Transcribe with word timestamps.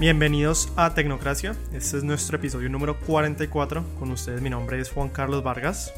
Bienvenidos 0.00 0.72
a 0.74 0.94
Tecnocracia. 0.94 1.54
Este 1.72 1.98
es 1.98 2.02
nuestro 2.02 2.36
episodio 2.36 2.68
número 2.68 2.98
44. 3.00 3.84
Con 3.98 4.10
ustedes 4.10 4.40
mi 4.42 4.50
nombre 4.50 4.80
es 4.80 4.90
Juan 4.90 5.10
Carlos 5.10 5.44
Vargas. 5.44 5.92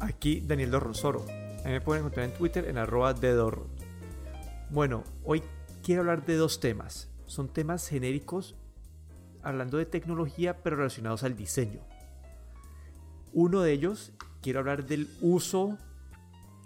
Aquí 0.00 0.40
Daniel 0.40 0.70
Dorronsoro. 0.70 1.26
A 1.62 1.66
mí 1.66 1.72
me 1.72 1.80
pueden 1.80 2.02
encontrar 2.02 2.26
en 2.26 2.32
Twitter 2.32 2.66
en 2.68 2.78
arroba 2.78 3.12
de 3.12 3.32
Dorro. 3.32 3.66
Bueno, 4.70 5.04
hoy 5.24 5.42
quiero 5.82 6.02
hablar 6.02 6.24
de 6.24 6.36
dos 6.36 6.60
temas. 6.60 7.10
Son 7.26 7.52
temas 7.52 7.86
genéricos 7.86 8.56
hablando 9.42 9.76
de 9.76 9.84
tecnología 9.84 10.62
pero 10.62 10.76
relacionados 10.76 11.22
al 11.22 11.36
diseño. 11.36 11.80
Uno 13.32 13.60
de 13.60 13.72
ellos, 13.72 14.12
quiero 14.40 14.60
hablar 14.60 14.86
del 14.86 15.08
uso 15.20 15.76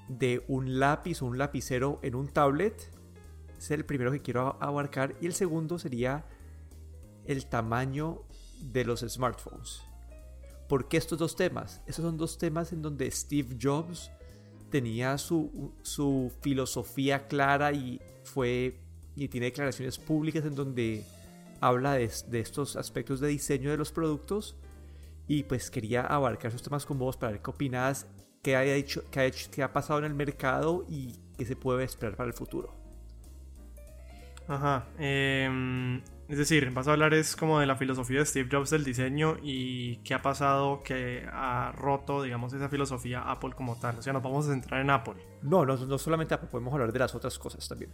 de 0.08 0.44
un 0.48 0.78
lápiz 0.78 1.22
o 1.22 1.26
un 1.26 1.38
lapicero 1.38 1.98
en 2.02 2.14
un 2.14 2.28
tablet. 2.28 2.90
Es 3.56 3.70
el 3.70 3.84
primero 3.84 4.12
que 4.12 4.22
quiero 4.22 4.56
abarcar. 4.60 5.14
Y 5.20 5.26
el 5.26 5.32
segundo 5.32 5.78
sería 5.78 6.24
el 7.28 7.46
tamaño 7.46 8.22
de 8.60 8.84
los 8.84 9.00
smartphones. 9.00 9.82
¿Por 10.68 10.88
qué 10.88 10.96
estos 10.96 11.18
dos 11.18 11.36
temas? 11.36 11.80
Estos 11.86 12.04
son 12.04 12.16
dos 12.16 12.38
temas 12.38 12.72
en 12.72 12.82
donde 12.82 13.10
Steve 13.10 13.56
Jobs 13.60 14.10
tenía 14.70 15.16
su, 15.18 15.72
su 15.82 16.32
filosofía 16.40 17.28
clara 17.28 17.72
y 17.72 18.00
fue 18.24 18.80
y 19.14 19.28
tiene 19.28 19.46
declaraciones 19.46 19.98
públicas 19.98 20.44
en 20.44 20.54
donde 20.54 21.04
habla 21.60 21.94
de, 21.94 22.10
de, 22.28 22.40
estos 22.40 22.76
aspectos 22.76 23.20
de 23.20 23.28
diseño 23.28 23.70
de 23.70 23.76
los 23.76 23.90
productos 23.90 24.56
y 25.26 25.42
pues 25.42 25.70
quería 25.70 26.02
abarcar 26.02 26.50
esos 26.50 26.62
temas 26.62 26.86
con 26.86 26.98
vos 26.98 27.16
para 27.16 27.32
ver 27.32 27.42
qué 27.42 27.50
opinas, 27.50 28.06
qué 28.42 28.56
ha, 28.56 28.64
hecho, 28.64 29.04
qué 29.10 29.20
ha, 29.20 29.24
hecho, 29.24 29.50
qué 29.50 29.62
ha 29.62 29.72
pasado 29.72 29.98
en 29.98 30.06
el 30.06 30.14
mercado 30.14 30.84
y 30.88 31.16
qué 31.36 31.44
se 31.44 31.56
puede 31.56 31.84
esperar 31.84 32.16
para 32.16 32.28
el 32.28 32.34
futuro. 32.34 32.74
Ajá. 34.46 34.86
Eh, 34.98 36.00
es 36.28 36.36
decir, 36.36 36.70
vas 36.72 36.86
a 36.86 36.92
hablar 36.92 37.14
es 37.14 37.34
como 37.36 37.58
de 37.58 37.66
la 37.66 37.76
filosofía 37.76 38.18
de 38.18 38.26
Steve 38.26 38.48
Jobs 38.52 38.68
del 38.68 38.84
diseño 38.84 39.38
y 39.42 39.96
qué 39.98 40.12
ha 40.12 40.20
pasado 40.20 40.82
que 40.82 41.26
ha 41.32 41.72
roto, 41.72 42.22
digamos, 42.22 42.52
esa 42.52 42.68
filosofía 42.68 43.22
Apple 43.22 43.52
como 43.56 43.76
tal. 43.80 43.98
O 43.98 44.02
sea, 44.02 44.12
nos 44.12 44.22
vamos 44.22 44.46
a 44.46 44.50
centrar 44.50 44.82
en 44.82 44.90
Apple. 44.90 45.14
No, 45.42 45.64
no, 45.64 45.76
no 45.76 45.98
solamente 45.98 46.34
Apple, 46.34 46.50
podemos 46.50 46.72
hablar 46.74 46.92
de 46.92 46.98
las 46.98 47.14
otras 47.14 47.38
cosas 47.38 47.66
también. 47.66 47.90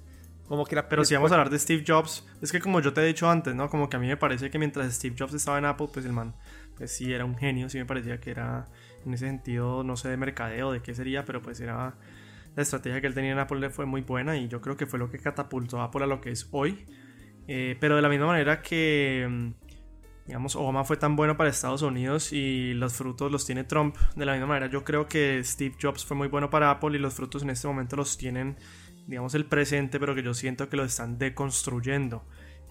Como 0.49 0.65
que 0.67 0.83
Pero 0.83 1.05
si 1.05 1.15
vamos 1.15 1.31
a 1.31 1.37
hablar 1.37 1.49
de 1.49 1.59
Steve 1.59 1.85
Jobs, 1.87 2.27
es 2.43 2.51
que 2.51 2.61
como 2.61 2.81
yo 2.81 2.93
te 2.93 3.03
he 3.03 3.07
dicho 3.07 3.31
antes, 3.31 3.55
¿no? 3.55 3.71
Como 3.71 3.89
que 3.89 3.97
a 3.97 4.01
mí 4.01 4.09
me 4.09 4.17
parece 4.17 4.51
que 4.51 4.59
mientras 4.59 4.93
Steve 4.93 5.15
Jobs 5.17 5.35
estaba 5.35 5.59
en 5.59 5.65
Apple, 5.67 5.89
pues 5.93 6.05
el 6.05 6.13
man, 6.13 6.35
pues 6.77 6.91
sí 6.91 7.13
era 7.13 7.25
un 7.25 7.37
genio, 7.37 7.69
sí 7.69 7.79
me 7.79 7.87
parecía 7.87 8.19
que 8.19 8.33
era 8.33 8.67
en 9.07 9.15
ese 9.15 9.27
sentido, 9.27 9.85
no 9.85 9.97
sé 9.97 10.09
de 10.09 10.17
mercadeo, 10.17 10.73
de 10.73 10.83
qué 10.83 10.93
sería, 10.93 11.25
pero 11.25 11.41
pues 11.41 11.61
era 11.61 11.95
la 12.57 12.63
estrategia 12.63 13.01
que 13.01 13.07
él 13.07 13.15
tenía 13.15 13.33
en 13.33 13.39
Apple 13.39 13.71
fue 13.71 13.87
muy 13.87 14.03
buena 14.03 14.37
y 14.37 14.49
yo 14.49 14.61
creo 14.61 14.77
que 14.77 14.87
fue 14.87 14.99
lo 14.99 15.11
que 15.11 15.19
catapultó 15.19 15.81
a 15.81 15.85
Apple 15.85 16.05
a 16.05 16.07
lo 16.07 16.21
que 16.21 16.31
es 16.31 16.49
hoy. 16.51 16.85
Eh, 17.47 17.77
pero 17.81 17.97
de 17.97 18.03
la 18.03 18.09
misma 18.09 18.27
manera 18.27 18.63
que, 18.63 19.27
mm, 19.29 19.53
digamos, 20.27 20.57
Obama 20.57 20.85
fue 20.85 20.97
tan 20.97 21.17
bueno 21.17 21.37
para 21.37 21.51
Estados 21.51 21.83
Unidos 21.83 22.33
y 22.33 22.75
los 22.75 22.95
frutos 22.95 23.31
los 23.31 23.45
tiene 23.45 23.65
Trump, 23.65 23.97
de 24.17 24.25
la 24.25 24.33
misma 24.33 24.47
manera 24.47 24.69
yo 24.69 24.85
creo 24.85 25.07
que 25.07 25.43
Steve 25.45 25.75
Jobs 25.81 26.05
fue 26.05 26.17
muy 26.17 26.29
bueno 26.29 26.51
para 26.51 26.71
Apple 26.71 26.97
y 26.97 27.01
los 27.01 27.15
frutos 27.15 27.43
en 27.43 27.51
este 27.51 27.67
momento 27.69 27.97
los 27.97 28.17
tienen, 28.17 28.57
digamos, 29.07 29.35
el 29.35 29.45
presente, 29.45 30.01
pero 30.01 30.15
que 30.15 30.23
yo 30.23 30.33
siento 30.33 30.69
que 30.69 30.77
lo 30.77 30.85
están 30.85 31.19
deconstruyendo. 31.19 32.25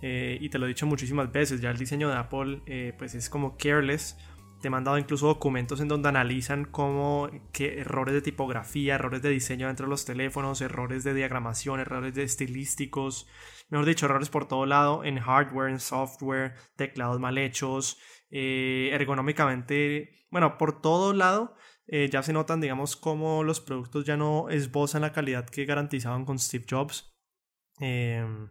Eh, 0.05 0.37
y 0.41 0.49
te 0.49 0.59
lo 0.59 0.65
he 0.65 0.67
dicho 0.67 0.85
muchísimas 0.85 1.31
veces, 1.31 1.61
ya 1.61 1.71
el 1.71 1.77
diseño 1.77 2.09
de 2.09 2.17
Apple 2.17 2.61
eh, 2.65 2.93
pues 2.97 3.15
es 3.15 3.29
como 3.29 3.55
careless. 3.55 4.17
Te 4.59 4.67
he 4.67 4.69
mandado 4.69 4.97
incluso 4.97 5.27
documentos 5.27 5.79
en 5.79 5.87
donde 5.87 6.09
analizan 6.09 6.65
cómo 6.65 7.29
qué 7.53 7.79
errores 7.79 8.13
de 8.13 8.21
tipografía, 8.21 8.95
errores 8.95 9.21
de 9.21 9.29
diseño 9.29 9.67
dentro 9.67 9.85
de 9.85 9.91
los 9.91 10.03
teléfonos, 10.03 10.59
errores 10.59 11.05
de 11.05 11.13
diagramación, 11.13 11.79
errores 11.79 12.15
de 12.15 12.23
estilísticos, 12.23 13.27
mejor 13.69 13.85
dicho, 13.85 14.05
errores 14.05 14.29
por 14.29 14.47
todo 14.47 14.65
lado, 14.65 15.03
en 15.03 15.19
hardware, 15.19 15.69
en 15.69 15.79
software, 15.79 16.55
teclados 16.75 17.19
mal 17.19 17.37
hechos, 17.37 17.97
eh, 18.29 18.89
ergonómicamente, 18.93 20.25
bueno, 20.29 20.57
por 20.57 20.81
todo 20.81 21.13
lado. 21.13 21.55
Eh, 21.87 22.09
ya 22.09 22.23
se 22.23 22.33
notan, 22.33 22.61
digamos, 22.61 22.95
cómo 22.95 23.43
los 23.43 23.59
productos 23.59 24.05
ya 24.05 24.15
no 24.15 24.49
esbozan 24.49 25.01
la 25.01 25.11
calidad 25.11 25.45
que 25.45 25.65
garantizaban 25.65 26.25
con 26.25 26.39
Steve 26.39 26.65
Jobs. 26.69 27.13
Em, 27.79 28.49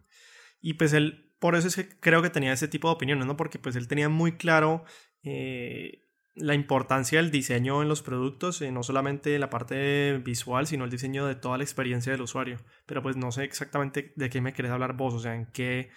y 0.61 0.75
pues 0.75 0.93
él, 0.93 1.35
por 1.39 1.57
eso 1.57 1.69
es 1.69 1.77
que 1.77 1.89
creo 2.01 2.23
que 2.23 2.31
tenía 2.31 2.53
ese 2.53 2.69
tipo 2.69 2.89
de 2.89 2.95
opiniones, 2.95 3.27
¿no? 3.27 3.37
Porque 3.37 3.59
pues 3.59 3.77
él 3.77 3.89
tenía 3.89 4.09
muy 4.09 4.37
claro 4.37 4.85
eh, 5.23 6.03
la 6.35 6.55
importancia 6.55 7.21
del 7.21 7.31
diseño 7.31 7.83
en 7.83 7.89
los 7.89 8.03
productos, 8.03 8.63
eh, 8.63 8.73
no 8.73 8.83
solamente 8.83 9.39
la 9.39 9.51
parte 9.51 10.19
visual, 10.19 10.67
sino 10.67 10.85
el 10.85 10.91
diseño 10.91 11.27
de 11.27 11.35
toda 11.35 11.59
la 11.59 11.65
experiencia 11.65 12.13
del 12.13 12.23
usuario. 12.23 12.59
Pero 12.87 13.03
pues 13.03 13.17
no 13.17 13.33
sé 13.33 13.45
exactamente 13.45 14.13
de 14.17 14.31
qué 14.31 14.41
me 14.41 14.53
querés 14.53 14.73
hablar 14.73 14.97
vos, 14.97 15.15
o 15.15 15.19
sea, 15.19 15.35
en 15.35 15.47
qué 15.47 15.91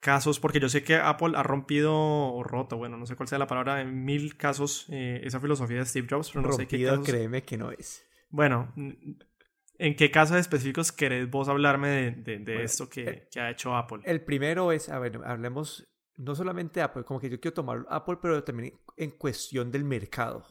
casos, 0.00 0.40
porque 0.40 0.60
yo 0.60 0.68
sé 0.68 0.82
que 0.82 0.96
Apple 0.96 1.32
ha 1.36 1.42
rompido 1.42 1.94
o 1.94 2.42
roto, 2.42 2.76
bueno, 2.76 2.96
no 2.96 3.06
sé 3.06 3.16
cuál 3.16 3.28
sea 3.28 3.38
la 3.38 3.46
palabra, 3.46 3.80
en 3.80 4.04
mil 4.04 4.36
casos 4.36 4.86
eh, 4.90 5.20
esa 5.24 5.40
filosofía 5.40 5.78
de 5.78 5.86
Steve 5.86 6.06
Jobs, 6.08 6.30
pero 6.30 6.42
no 6.42 6.52
sé 6.52 6.66
qué 6.66 6.84
casos... 6.84 7.06
créeme 7.06 7.42
que 7.42 7.56
no 7.56 7.70
es. 7.70 8.04
Bueno, 8.30 8.72
¿en 8.76 9.96
qué 9.96 10.10
casos 10.10 10.38
específicos 10.38 10.92
querés 10.92 11.28
vos 11.30 11.48
hablarme 11.48 11.88
de, 12.12 12.38
de, 12.38 12.62
esto 12.62 12.88
que, 12.88 13.28
que 13.30 13.40
ha 13.40 13.50
hecho 13.50 13.74
Apple? 13.76 13.98
El 14.04 14.22
primero 14.22 14.72
es, 14.72 14.88
a 14.88 14.98
ver, 14.98 15.20
hablemos 15.24 15.86
no 16.16 16.34
solamente 16.34 16.82
Apple, 16.82 17.04
como 17.04 17.20
que 17.20 17.28
yo 17.28 17.40
quiero 17.40 17.54
tomar 17.54 17.86
Apple, 17.88 18.18
pero 18.20 18.42
también 18.42 18.78
en 18.96 19.10
cuestión 19.12 19.70
del 19.70 19.84
mercado. 19.84 20.44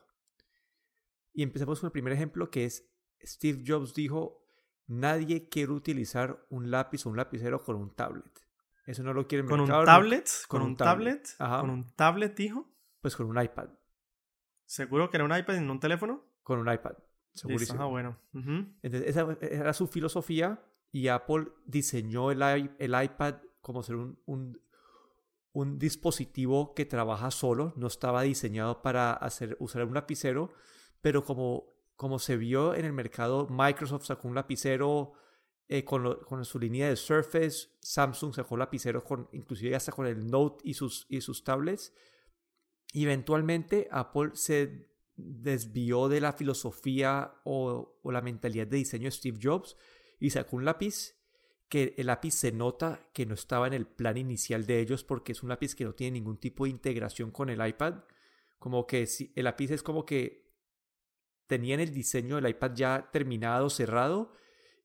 Y 1.33 1.43
empecemos 1.43 1.79
con 1.79 1.87
el 1.87 1.91
primer 1.91 2.13
ejemplo 2.13 2.49
que 2.49 2.65
es 2.65 2.89
Steve 3.21 3.63
Jobs 3.65 3.93
dijo, 3.93 4.45
nadie 4.87 5.49
quiere 5.49 5.71
utilizar 5.71 6.45
un 6.49 6.71
lápiz 6.71 7.05
o 7.05 7.09
un 7.09 7.17
lapicero 7.17 7.63
con 7.63 7.75
un 7.75 7.93
tablet. 7.93 8.45
Eso 8.85 9.03
no 9.03 9.13
lo 9.13 9.27
quiere 9.27 9.43
el 9.43 9.49
¿Con 9.49 9.61
mercado. 9.61 9.79
Un 9.79 9.85
tablet? 9.85 10.29
¿Con, 10.47 10.61
un 10.61 10.77
tablet? 10.77 11.27
¿Con 11.37 11.69
un 11.69 11.95
tablet, 11.95 12.35
dijo? 12.35 12.69
Pues 13.01 13.15
con 13.15 13.27
un 13.27 13.41
iPad. 13.41 13.69
¿Seguro 14.65 15.09
que 15.09 15.17
era 15.17 15.25
un 15.25 15.35
iPad 15.35 15.55
en 15.55 15.69
un 15.69 15.79
teléfono? 15.79 16.23
Con 16.43 16.59
un 16.59 16.71
iPad. 16.71 16.93
Segurísimo. 17.33 17.81
Ah, 17.81 17.85
bueno. 17.87 18.17
Entonces, 18.33 19.03
esa 19.07 19.37
era 19.41 19.73
su 19.73 19.87
filosofía 19.87 20.63
y 20.91 21.07
Apple 21.07 21.47
diseñó 21.65 22.31
el, 22.31 22.41
el 22.77 23.03
iPad 23.03 23.35
como 23.59 23.83
ser 23.83 23.95
un, 23.95 24.19
un, 24.25 24.61
un 25.55 25.79
dispositivo 25.79 26.73
que 26.73 26.85
trabaja 26.85 27.31
solo, 27.31 27.73
no 27.77 27.87
estaba 27.87 28.23
diseñado 28.23 28.81
para 28.81 29.13
hacer, 29.13 29.55
usar 29.61 29.85
un 29.85 29.93
lapicero, 29.93 30.51
pero 31.01 31.23
como, 31.23 31.73
como 31.95 32.19
se 32.19 32.35
vio 32.35 32.75
en 32.75 32.83
el 32.83 32.91
mercado, 32.91 33.47
Microsoft 33.49 34.05
sacó 34.05 34.27
un 34.27 34.35
lapicero 34.35 35.13
eh, 35.69 35.85
con, 35.85 36.19
con, 36.25 36.43
su 36.43 36.59
línea 36.59 36.89
de 36.89 36.97
Surface, 36.97 37.69
Samsung 37.79 38.35
sacó 38.35 38.57
lapiceros 38.57 39.03
con, 39.03 39.29
inclusive 39.31 39.73
hasta 39.73 39.93
con 39.93 40.05
el 40.07 40.29
Note 40.29 40.61
y 40.65 40.73
sus, 40.73 41.05
y 41.07 41.21
sus 41.21 41.45
tablets. 41.45 41.93
Eventualmente 42.93 43.87
Apple 43.91 44.31
se 44.33 44.89
desvió 45.15 46.09
de 46.09 46.19
la 46.19 46.33
filosofía 46.33 47.33
o, 47.45 47.97
o 48.03 48.11
la 48.11 48.21
mentalidad 48.21 48.67
de 48.67 48.77
diseño 48.77 49.05
de 49.05 49.11
Steve 49.11 49.39
Jobs 49.41 49.77
y 50.19 50.31
sacó 50.31 50.57
un 50.57 50.65
lápiz 50.65 51.14
que 51.69 51.95
el 51.97 52.07
lápiz 52.07 52.31
se 52.31 52.51
nota 52.51 53.09
que 53.13 53.25
no 53.25 53.33
estaba 53.33 53.67
en 53.67 53.73
el 53.73 53.87
plan 53.87 54.17
inicial 54.17 54.65
de 54.65 54.79
ellos 54.79 55.03
porque 55.03 55.31
es 55.31 55.43
un 55.43 55.49
lápiz 55.49 55.75
que 55.75 55.85
no 55.85 55.93
tiene 55.93 56.19
ningún 56.19 56.37
tipo 56.37 56.65
de 56.65 56.69
integración 56.69 57.31
con 57.31 57.49
el 57.49 57.65
iPad. 57.65 58.03
Como 58.59 58.85
que 58.85 59.07
si, 59.07 59.31
el 59.35 59.45
lápiz 59.45 59.71
es 59.71 59.83
como 59.83 60.05
que 60.05 60.45
tenían 61.47 61.79
el 61.79 61.93
diseño 61.93 62.35
del 62.35 62.49
iPad 62.49 62.71
ya 62.75 63.09
terminado, 63.11 63.69
cerrado, 63.69 64.33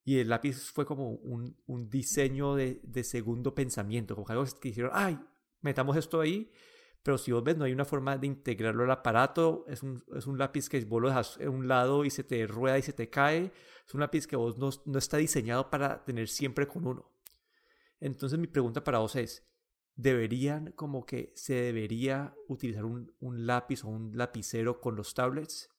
y 0.04 0.18
el 0.18 0.28
lápiz 0.28 0.70
fue 0.72 0.86
como 0.86 1.10
un, 1.10 1.56
un 1.66 1.90
diseño 1.90 2.54
de, 2.54 2.80
de, 2.82 3.04
segundo 3.04 3.54
pensamiento, 3.54 4.14
como 4.14 4.26
algo 4.28 4.44
que 4.60 4.68
hicieron, 4.68 4.92
ay, 4.94 5.18
metamos 5.60 5.96
esto 5.96 6.20
ahí, 6.20 6.50
pero 7.02 7.16
si 7.16 7.32
vos 7.32 7.42
ves, 7.42 7.56
no 7.56 7.64
hay 7.64 7.72
una 7.72 7.84
forma 7.84 8.18
de 8.18 8.26
integrarlo 8.26 8.84
al 8.84 8.90
aparato. 8.90 9.64
Es 9.68 9.82
un, 9.82 10.04
es 10.14 10.26
un 10.26 10.38
lápiz 10.38 10.68
que 10.68 10.84
vos 10.84 11.00
lo 11.00 11.08
dejas 11.08 11.38
en 11.40 11.48
un 11.48 11.68
lado 11.68 12.04
y 12.04 12.10
se 12.10 12.24
te 12.24 12.46
rueda 12.46 12.78
y 12.78 12.82
se 12.82 12.92
te 12.92 13.08
cae. 13.08 13.52
Es 13.86 13.94
un 13.94 14.00
lápiz 14.00 14.26
que 14.26 14.36
vos 14.36 14.58
no, 14.58 14.70
no 14.84 14.98
está 14.98 15.16
diseñado 15.16 15.70
para 15.70 16.04
tener 16.04 16.28
siempre 16.28 16.66
con 16.66 16.86
uno. 16.86 17.10
Entonces 18.00 18.38
mi 18.38 18.46
pregunta 18.46 18.84
para 18.84 18.98
vos 18.98 19.16
es, 19.16 19.46
¿deberían 19.94 20.72
como 20.72 21.06
que 21.06 21.32
se 21.34 21.54
debería 21.54 22.34
utilizar 22.48 22.84
un, 22.84 23.14
un 23.18 23.46
lápiz 23.46 23.84
o 23.84 23.88
un 23.88 24.16
lapicero 24.16 24.80
con 24.80 24.94
los 24.94 25.14
tablets? 25.14 25.70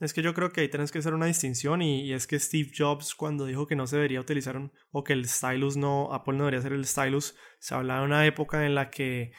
Es 0.00 0.12
que 0.12 0.22
yo 0.22 0.34
creo 0.34 0.50
que 0.50 0.62
ahí 0.62 0.68
tenés 0.68 0.90
que 0.90 0.98
hacer 0.98 1.14
una 1.14 1.26
distinción 1.26 1.80
y, 1.80 2.02
y, 2.02 2.12
es 2.12 2.26
que 2.26 2.38
Steve 2.40 2.72
Jobs 2.76 3.14
cuando 3.14 3.46
dijo 3.46 3.68
que 3.68 3.76
no 3.76 3.86
se 3.86 3.96
debería 3.96 4.20
utilizar 4.20 4.56
un, 4.56 4.72
o 4.90 5.04
que 5.04 5.12
el 5.12 5.28
stylus 5.28 5.76
no, 5.76 6.12
Apple 6.12 6.34
no 6.34 6.44
debería 6.44 6.62
ser 6.62 6.72
el 6.72 6.86
stylus, 6.86 7.36
se 7.60 7.74
hablaba 7.74 8.00
de 8.00 8.06
una 8.06 8.26
época 8.26 8.66
en 8.66 8.74
la 8.74 8.90
que 8.90 9.32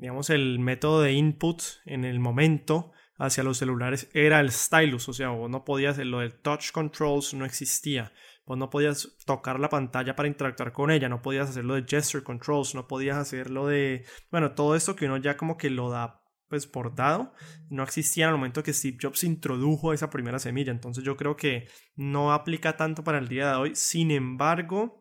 digamos, 0.00 0.30
el 0.30 0.58
método 0.58 1.02
de 1.02 1.12
input 1.12 1.62
en 1.84 2.06
el 2.06 2.20
momento 2.20 2.90
hacia 3.18 3.44
los 3.44 3.58
celulares 3.58 4.08
era 4.14 4.40
el 4.40 4.50
stylus, 4.50 5.10
o 5.10 5.12
sea, 5.12 5.28
vos 5.28 5.50
no 5.50 5.62
podías, 5.62 5.98
lo 5.98 6.20
del 6.20 6.40
touch 6.40 6.72
controls 6.72 7.34
no 7.34 7.44
existía, 7.44 8.14
vos 8.46 8.56
no 8.56 8.70
podías 8.70 9.18
tocar 9.26 9.60
la 9.60 9.68
pantalla 9.68 10.16
para 10.16 10.26
interactuar 10.26 10.72
con 10.72 10.90
ella, 10.90 11.10
no 11.10 11.20
podías 11.20 11.50
hacerlo 11.50 11.74
de 11.74 11.84
gesture 11.86 12.24
controls, 12.24 12.74
no 12.74 12.88
podías 12.88 13.18
hacerlo 13.18 13.66
de, 13.66 14.06
bueno, 14.30 14.54
todo 14.54 14.74
esto 14.74 14.96
que 14.96 15.04
uno 15.04 15.18
ya 15.18 15.36
como 15.36 15.58
que 15.58 15.68
lo 15.68 15.90
da 15.90 16.16
pues 16.48 16.66
por 16.66 16.94
dado, 16.94 17.34
no 17.68 17.82
existía 17.82 18.24
en 18.24 18.30
el 18.30 18.36
momento 18.36 18.62
que 18.62 18.72
Steve 18.72 18.96
Jobs 19.00 19.22
introdujo 19.22 19.92
esa 19.92 20.08
primera 20.08 20.38
semilla, 20.38 20.72
entonces 20.72 21.04
yo 21.04 21.14
creo 21.16 21.36
que 21.36 21.68
no 21.94 22.32
aplica 22.32 22.78
tanto 22.78 23.04
para 23.04 23.18
el 23.18 23.28
día 23.28 23.50
de 23.50 23.56
hoy, 23.56 23.70
sin 23.74 24.10
embargo, 24.10 24.96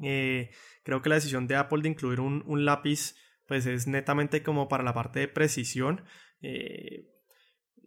Eh, 0.00 0.50
creo 0.84 1.02
que 1.02 1.08
la 1.08 1.16
decisión 1.16 1.48
de 1.48 1.56
Apple 1.56 1.82
de 1.82 1.88
incluir 1.88 2.20
un, 2.20 2.44
un, 2.46 2.64
lápiz 2.64 3.16
pues 3.48 3.66
es 3.66 3.88
netamente 3.88 4.42
como 4.42 4.68
para 4.68 4.84
la 4.84 4.94
parte 4.94 5.20
de 5.20 5.28
precisión. 5.28 6.04
Eh, 6.42 7.08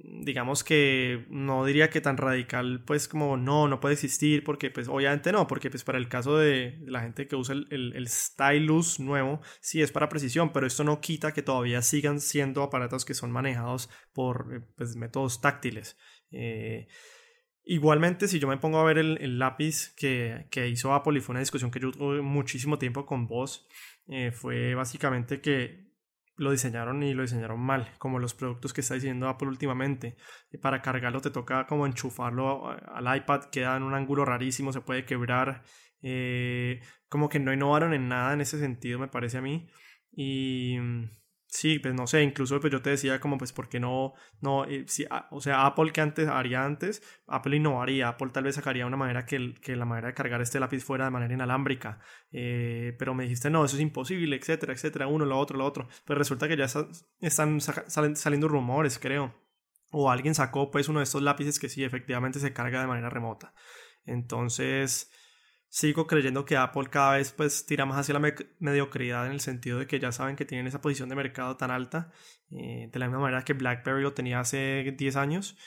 digamos 0.03 0.63
que 0.63 1.25
no 1.29 1.65
diría 1.65 1.89
que 1.89 2.01
tan 2.01 2.17
radical, 2.17 2.83
pues 2.85 3.07
como 3.07 3.37
no, 3.37 3.67
no 3.67 3.79
puede 3.79 3.93
existir, 3.93 4.43
porque 4.43 4.71
pues 4.71 4.87
obviamente 4.87 5.31
no, 5.31 5.47
porque 5.47 5.69
pues 5.69 5.83
para 5.83 5.97
el 5.97 6.09
caso 6.09 6.37
de 6.37 6.79
la 6.85 7.01
gente 7.01 7.27
que 7.27 7.35
usa 7.35 7.55
el, 7.69 8.07
stylus 8.07 8.99
nuevo, 8.99 9.41
sí 9.59 9.81
es 9.81 9.91
para 9.91 10.09
precisión, 10.09 10.51
pero 10.51 10.65
esto 10.65 10.83
no 10.83 11.01
quita 11.01 11.33
que 11.33 11.43
todavía 11.43 11.81
sigan 11.81 12.19
siendo 12.19 12.63
aparatos 12.63 13.05
que 13.05 13.13
son 13.13 13.31
manejados 13.31 13.89
por 14.13 14.49
eh, 14.53 14.61
pues, 14.75 14.95
métodos 14.95 15.41
táctiles. 15.41 15.97
Eh, 16.31 16.87
igualmente, 17.63 18.27
si 18.27 18.39
yo 18.39 18.47
me 18.47 18.57
pongo 18.57 18.79
a 18.79 18.85
ver 18.85 18.97
el, 18.97 19.17
el 19.21 19.37
lápiz 19.37 19.93
que, 19.95 20.47
que, 20.49 20.67
hizo 20.67 20.93
Apple 20.93 21.17
y 21.17 21.21
fue 21.21 21.33
una 21.33 21.41
discusión 21.41 21.69
que 21.69 21.79
yo 21.79 21.91
tuve 21.91 22.21
muchísimo 22.21 22.79
tiempo 22.79 23.05
con 23.05 23.27
vos, 23.27 23.67
eh, 24.07 24.31
fue 24.31 24.75
básicamente 24.75 25.41
que 25.41 25.91
lo 26.35 26.51
diseñaron 26.51 27.03
y 27.03 27.13
lo 27.13 27.21
diseñaron 27.21 27.59
mal, 27.59 27.93
como 27.99 28.19
los 28.19 28.33
productos 28.33 28.73
que 28.73 28.81
está 28.81 28.95
diciendo 28.95 29.27
Apple 29.27 29.47
últimamente. 29.47 30.17
Para 30.61 30.81
cargarlo 30.81 31.21
te 31.21 31.29
toca 31.29 31.67
como 31.67 31.85
enchufarlo 31.85 32.67
al 32.69 33.17
iPad, 33.17 33.45
queda 33.51 33.77
en 33.77 33.83
un 33.83 33.93
ángulo 33.93 34.25
rarísimo, 34.25 34.73
se 34.73 34.81
puede 34.81 35.05
quebrar. 35.05 35.63
Eh, 36.01 36.81
como 37.09 37.29
que 37.29 37.39
no 37.39 37.53
innovaron 37.53 37.93
en 37.93 38.07
nada 38.07 38.33
en 38.33 38.41
ese 38.41 38.59
sentido, 38.59 38.97
me 38.97 39.07
parece 39.07 39.37
a 39.37 39.41
mí. 39.41 39.69
Y 40.11 40.77
Sí, 41.53 41.79
pues 41.79 41.93
no 41.93 42.07
sé, 42.07 42.23
incluso 42.23 42.61
pues 42.61 42.71
yo 42.71 42.81
te 42.81 42.91
decía 42.91 43.19
como 43.19 43.37
pues 43.37 43.51
porque 43.51 43.77
no, 43.81 44.13
no, 44.39 44.63
eh, 44.63 44.85
si, 44.87 45.05
o 45.31 45.41
sea, 45.41 45.65
Apple 45.65 45.91
que 45.91 45.99
antes 45.99 46.29
haría 46.29 46.63
antes, 46.63 47.03
Apple 47.27 47.57
innovaría, 47.57 48.07
Apple 48.07 48.29
tal 48.31 48.45
vez 48.45 48.55
sacaría 48.55 48.85
una 48.85 48.95
manera 48.95 49.25
que, 49.25 49.53
que 49.61 49.75
la 49.75 49.83
manera 49.83 50.07
de 50.07 50.13
cargar 50.13 50.41
este 50.41 50.61
lápiz 50.61 50.81
fuera 50.81 51.03
de 51.03 51.11
manera 51.11 51.33
inalámbrica, 51.33 51.99
eh, 52.31 52.95
pero 52.97 53.13
me 53.13 53.23
dijiste 53.23 53.49
no, 53.49 53.65
eso 53.65 53.75
es 53.75 53.81
imposible, 53.81 54.37
etcétera, 54.37 54.71
etcétera, 54.71 55.07
uno, 55.07 55.25
lo 55.25 55.37
otro, 55.37 55.57
lo 55.57 55.65
otro, 55.65 55.89
pues 56.05 56.17
resulta 56.17 56.47
que 56.47 56.55
ya 56.55 56.67
están 57.19 57.59
saliendo 57.59 58.47
rumores, 58.47 58.97
creo, 58.97 59.35
o 59.91 60.09
alguien 60.09 60.33
sacó 60.33 60.71
pues 60.71 60.87
uno 60.87 60.99
de 60.99 61.03
estos 61.03 61.21
lápices 61.21 61.59
que 61.59 61.67
sí, 61.67 61.83
efectivamente 61.83 62.39
se 62.39 62.53
carga 62.53 62.79
de 62.79 62.87
manera 62.87 63.09
remota, 63.09 63.53
entonces 64.05 65.11
sigo 65.71 66.05
creyendo 66.05 66.43
que 66.43 66.57
Apple 66.57 66.89
cada 66.89 67.13
vez 67.13 67.31
pues 67.31 67.65
tira 67.65 67.85
más 67.85 67.97
hacia 67.97 68.19
la 68.19 68.33
mediocridad 68.59 69.25
en 69.25 69.31
el 69.31 69.39
sentido 69.39 69.79
de 69.79 69.87
que 69.87 69.99
ya 69.99 70.11
saben 70.11 70.35
que 70.35 70.43
tienen 70.43 70.67
esa 70.67 70.81
posición 70.81 71.07
de 71.07 71.15
mercado 71.15 71.55
tan 71.55 71.71
alta, 71.71 72.11
eh, 72.49 72.89
de 72.91 72.99
la 72.99 73.07
misma 73.07 73.21
manera 73.21 73.43
que 73.45 73.53
BlackBerry 73.53 74.03
lo 74.03 74.13
tenía 74.13 74.41
hace 74.41 74.93
10 74.97 75.15
años. 75.15 75.57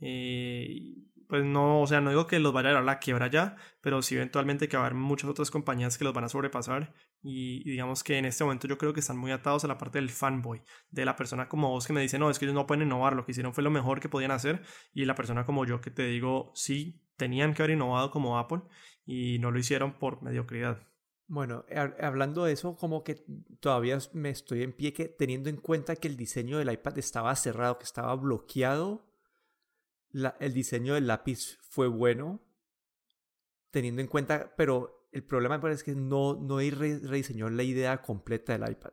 Eh, 0.00 0.96
pues 1.28 1.44
no, 1.44 1.80
o 1.80 1.86
sea, 1.86 2.02
no 2.02 2.10
digo 2.10 2.26
que 2.26 2.38
los 2.40 2.52
vaya 2.52 2.68
a 2.68 2.72
dar 2.74 2.84
la 2.84 2.98
quiebra 2.98 3.28
ya, 3.28 3.56
pero 3.80 4.02
sí 4.02 4.16
eventualmente 4.16 4.68
que 4.68 4.76
va 4.76 4.82
a 4.82 4.86
haber 4.86 4.98
muchas 4.98 5.30
otras 5.30 5.50
compañías 5.50 5.96
que 5.96 6.04
los 6.04 6.12
van 6.12 6.24
a 6.24 6.28
sobrepasar 6.28 6.92
y, 7.22 7.64
digamos 7.64 8.04
que 8.04 8.18
en 8.18 8.26
este 8.26 8.44
momento 8.44 8.68
yo 8.68 8.76
creo 8.76 8.92
que 8.92 9.00
están 9.00 9.16
muy 9.16 9.32
atados 9.32 9.64
a 9.64 9.68
la 9.68 9.78
parte 9.78 9.98
del 9.98 10.10
fanboy, 10.10 10.62
de 10.90 11.06
la 11.06 11.16
persona 11.16 11.48
como 11.48 11.70
vos 11.70 11.86
que 11.86 11.94
me 11.94 12.02
dice, 12.02 12.18
no, 12.18 12.28
es 12.28 12.38
que 12.38 12.44
ellos 12.44 12.54
no 12.54 12.66
pueden 12.66 12.86
innovar, 12.86 13.14
lo 13.14 13.24
que 13.24 13.32
hicieron 13.32 13.54
fue 13.54 13.64
lo 13.64 13.70
mejor 13.70 14.00
que 14.00 14.10
podían 14.10 14.30
hacer 14.30 14.62
y 14.92 15.06
la 15.06 15.14
persona 15.14 15.46
como 15.46 15.64
yo 15.64 15.80
que 15.80 15.90
te 15.90 16.06
digo, 16.06 16.52
sí, 16.54 17.02
tenían 17.16 17.54
que 17.54 17.62
haber 17.62 17.76
innovado 17.76 18.10
como 18.10 18.38
Apple 18.38 18.60
y 19.04 19.38
no 19.38 19.50
lo 19.50 19.58
hicieron 19.58 19.98
por 19.98 20.22
mediocridad. 20.22 20.86
Bueno, 21.26 21.64
hablando 22.00 22.44
de 22.44 22.52
eso, 22.52 22.76
como 22.76 23.02
que 23.02 23.24
todavía 23.60 23.98
me 24.12 24.30
estoy 24.30 24.62
en 24.62 24.72
pie 24.72 24.92
que 24.92 25.06
teniendo 25.06 25.48
en 25.48 25.56
cuenta 25.56 25.96
que 25.96 26.08
el 26.08 26.16
diseño 26.16 26.58
del 26.58 26.70
iPad 26.70 26.98
estaba 26.98 27.34
cerrado, 27.34 27.78
que 27.78 27.84
estaba 27.84 28.14
bloqueado, 28.14 29.06
el 30.12 30.52
diseño 30.52 30.94
del 30.94 31.06
lápiz 31.06 31.58
fue 31.62 31.88
bueno, 31.88 32.40
teniendo 33.70 34.02
en 34.02 34.06
cuenta, 34.06 34.54
pero 34.56 35.08
el 35.12 35.24
problema 35.24 35.56
me 35.56 35.62
parece 35.62 35.84
que 35.84 35.94
no, 35.94 36.34
no 36.34 36.58
rediseñó 36.58 37.48
la 37.48 37.62
idea 37.62 38.02
completa 38.02 38.56
del 38.56 38.70
iPad. 38.70 38.92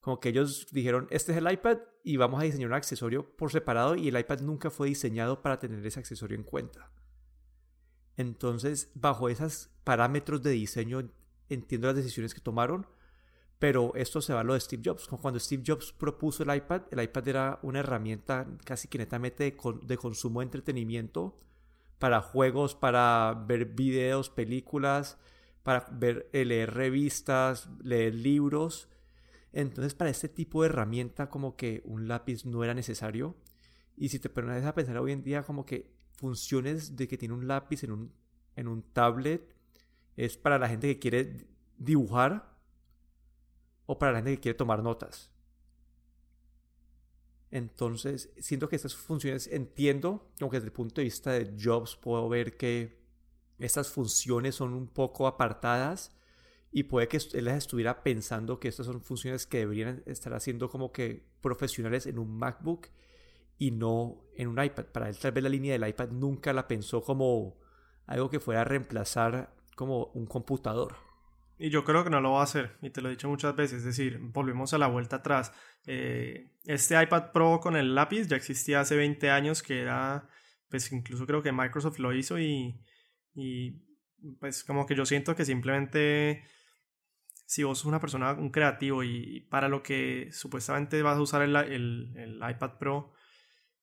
Como 0.00 0.20
que 0.20 0.28
ellos 0.28 0.68
dijeron, 0.70 1.08
este 1.10 1.32
es 1.32 1.38
el 1.38 1.50
iPad 1.50 1.78
y 2.02 2.16
vamos 2.16 2.40
a 2.40 2.44
diseñar 2.44 2.68
un 2.68 2.74
accesorio 2.74 3.34
por 3.36 3.50
separado 3.50 3.96
y 3.96 4.08
el 4.08 4.18
iPad 4.18 4.40
nunca 4.40 4.70
fue 4.70 4.88
diseñado 4.88 5.42
para 5.42 5.58
tener 5.58 5.84
ese 5.84 5.98
accesorio 5.98 6.36
en 6.36 6.44
cuenta. 6.44 6.92
Entonces, 8.16 8.90
bajo 8.94 9.28
esos 9.28 9.70
parámetros 9.84 10.42
de 10.42 10.50
diseño, 10.50 11.08
entiendo 11.48 11.88
las 11.88 11.96
decisiones 11.96 12.34
que 12.34 12.40
tomaron, 12.40 12.86
pero 13.58 13.94
esto 13.94 14.20
se 14.20 14.34
va 14.34 14.40
a 14.40 14.44
lo 14.44 14.54
de 14.54 14.60
Steve 14.60 14.82
Jobs. 14.84 15.06
Cuando 15.06 15.40
Steve 15.40 15.62
Jobs 15.66 15.92
propuso 15.92 16.42
el 16.42 16.54
iPad, 16.54 16.82
el 16.90 17.02
iPad 17.02 17.28
era 17.28 17.58
una 17.62 17.80
herramienta 17.80 18.46
casi 18.64 18.88
que 18.88 18.98
netamente 18.98 19.44
de, 19.44 19.96
consumo 19.96 20.40
de 20.40 20.44
entretenimiento 20.44 21.36
para 21.98 22.20
juegos, 22.20 22.74
para 22.74 23.44
ver 23.46 23.66
videos, 23.66 24.28
películas, 24.28 25.18
para 25.62 25.86
ver, 25.92 26.28
eh, 26.32 26.44
leer 26.44 26.74
revistas, 26.74 27.68
leer 27.82 28.14
libros. 28.14 28.88
Entonces, 29.52 29.94
para 29.94 30.10
este 30.10 30.28
tipo 30.28 30.62
de 30.62 30.68
herramienta, 30.68 31.30
como 31.30 31.56
que 31.56 31.80
un 31.84 32.08
lápiz 32.08 32.44
no 32.44 32.64
era 32.64 32.74
necesario. 32.74 33.36
Y 33.96 34.08
si 34.08 34.18
te 34.18 34.28
pones 34.28 34.64
a 34.64 34.74
pensar 34.74 34.98
hoy 34.98 35.12
en 35.12 35.22
día, 35.22 35.44
como 35.44 35.64
que 35.64 35.93
funciones 36.16 36.96
de 36.96 37.08
que 37.08 37.18
tiene 37.18 37.34
un 37.34 37.46
lápiz 37.48 37.84
en 37.84 37.92
un, 37.92 38.12
en 38.56 38.68
un 38.68 38.82
tablet 38.82 39.54
es 40.16 40.36
para 40.36 40.58
la 40.58 40.68
gente 40.68 40.88
que 40.88 40.98
quiere 40.98 41.46
dibujar 41.76 42.54
o 43.86 43.98
para 43.98 44.12
la 44.12 44.18
gente 44.18 44.32
que 44.36 44.40
quiere 44.40 44.58
tomar 44.58 44.82
notas. 44.82 45.30
Entonces, 47.50 48.32
siento 48.38 48.68
que 48.68 48.76
estas 48.76 48.96
funciones, 48.96 49.46
entiendo, 49.46 50.28
aunque 50.40 50.56
desde 50.56 50.66
el 50.66 50.72
punto 50.72 50.96
de 50.96 51.04
vista 51.04 51.32
de 51.32 51.54
Jobs 51.62 51.96
puedo 51.96 52.28
ver 52.28 52.56
que 52.56 53.04
estas 53.58 53.90
funciones 53.90 54.56
son 54.56 54.72
un 54.74 54.88
poco 54.88 55.26
apartadas 55.26 56.12
y 56.72 56.84
puede 56.84 57.06
que 57.06 57.18
él 57.34 57.46
estuviera 57.46 58.02
pensando 58.02 58.58
que 58.58 58.66
estas 58.66 58.86
son 58.86 59.00
funciones 59.00 59.46
que 59.46 59.58
deberían 59.58 60.02
estar 60.06 60.34
haciendo 60.34 60.68
como 60.68 60.90
que 60.90 61.24
profesionales 61.40 62.06
en 62.06 62.18
un 62.18 62.36
MacBook 62.36 62.88
y 63.58 63.70
no 63.70 64.24
en 64.36 64.48
un 64.48 64.62
iPad. 64.62 64.86
Para 64.86 65.08
él 65.08 65.18
tal 65.18 65.32
vez 65.32 65.42
la 65.42 65.50
línea 65.50 65.72
del 65.72 65.88
iPad 65.88 66.10
nunca 66.10 66.52
la 66.52 66.66
pensó 66.68 67.02
como 67.02 67.56
algo 68.06 68.30
que 68.30 68.40
fuera 68.40 68.62
a 68.62 68.64
reemplazar 68.64 69.54
como 69.76 70.06
un 70.14 70.26
computador. 70.26 70.96
Y 71.56 71.70
yo 71.70 71.84
creo 71.84 72.02
que 72.02 72.10
no 72.10 72.20
lo 72.20 72.32
va 72.32 72.40
a 72.40 72.44
hacer, 72.44 72.76
y 72.82 72.90
te 72.90 73.00
lo 73.00 73.08
he 73.08 73.12
dicho 73.12 73.28
muchas 73.28 73.54
veces, 73.54 73.78
es 73.78 73.84
decir, 73.84 74.18
volvemos 74.20 74.74
a 74.74 74.78
la 74.78 74.88
vuelta 74.88 75.16
atrás. 75.16 75.52
Eh, 75.86 76.50
este 76.64 77.00
iPad 77.00 77.30
Pro 77.32 77.60
con 77.60 77.76
el 77.76 77.94
lápiz 77.94 78.26
ya 78.26 78.36
existía 78.36 78.80
hace 78.80 78.96
20 78.96 79.30
años, 79.30 79.62
que 79.62 79.82
era, 79.82 80.28
pues 80.68 80.90
incluso 80.90 81.26
creo 81.26 81.42
que 81.42 81.52
Microsoft 81.52 82.00
lo 82.00 82.12
hizo 82.12 82.40
y, 82.40 82.80
y 83.34 83.82
pues 84.40 84.64
como 84.64 84.84
que 84.84 84.96
yo 84.96 85.06
siento 85.06 85.36
que 85.36 85.44
simplemente 85.44 86.42
si 87.46 87.62
vos 87.62 87.78
sos 87.78 87.86
una 87.86 88.00
persona, 88.00 88.32
un 88.32 88.50
creativo 88.50 89.04
y 89.04 89.42
para 89.50 89.68
lo 89.68 89.82
que 89.82 90.30
supuestamente 90.32 91.02
vas 91.02 91.18
a 91.18 91.22
usar 91.22 91.42
el, 91.42 91.54
el, 91.54 92.12
el 92.16 92.50
iPad 92.50 92.78
Pro, 92.78 93.12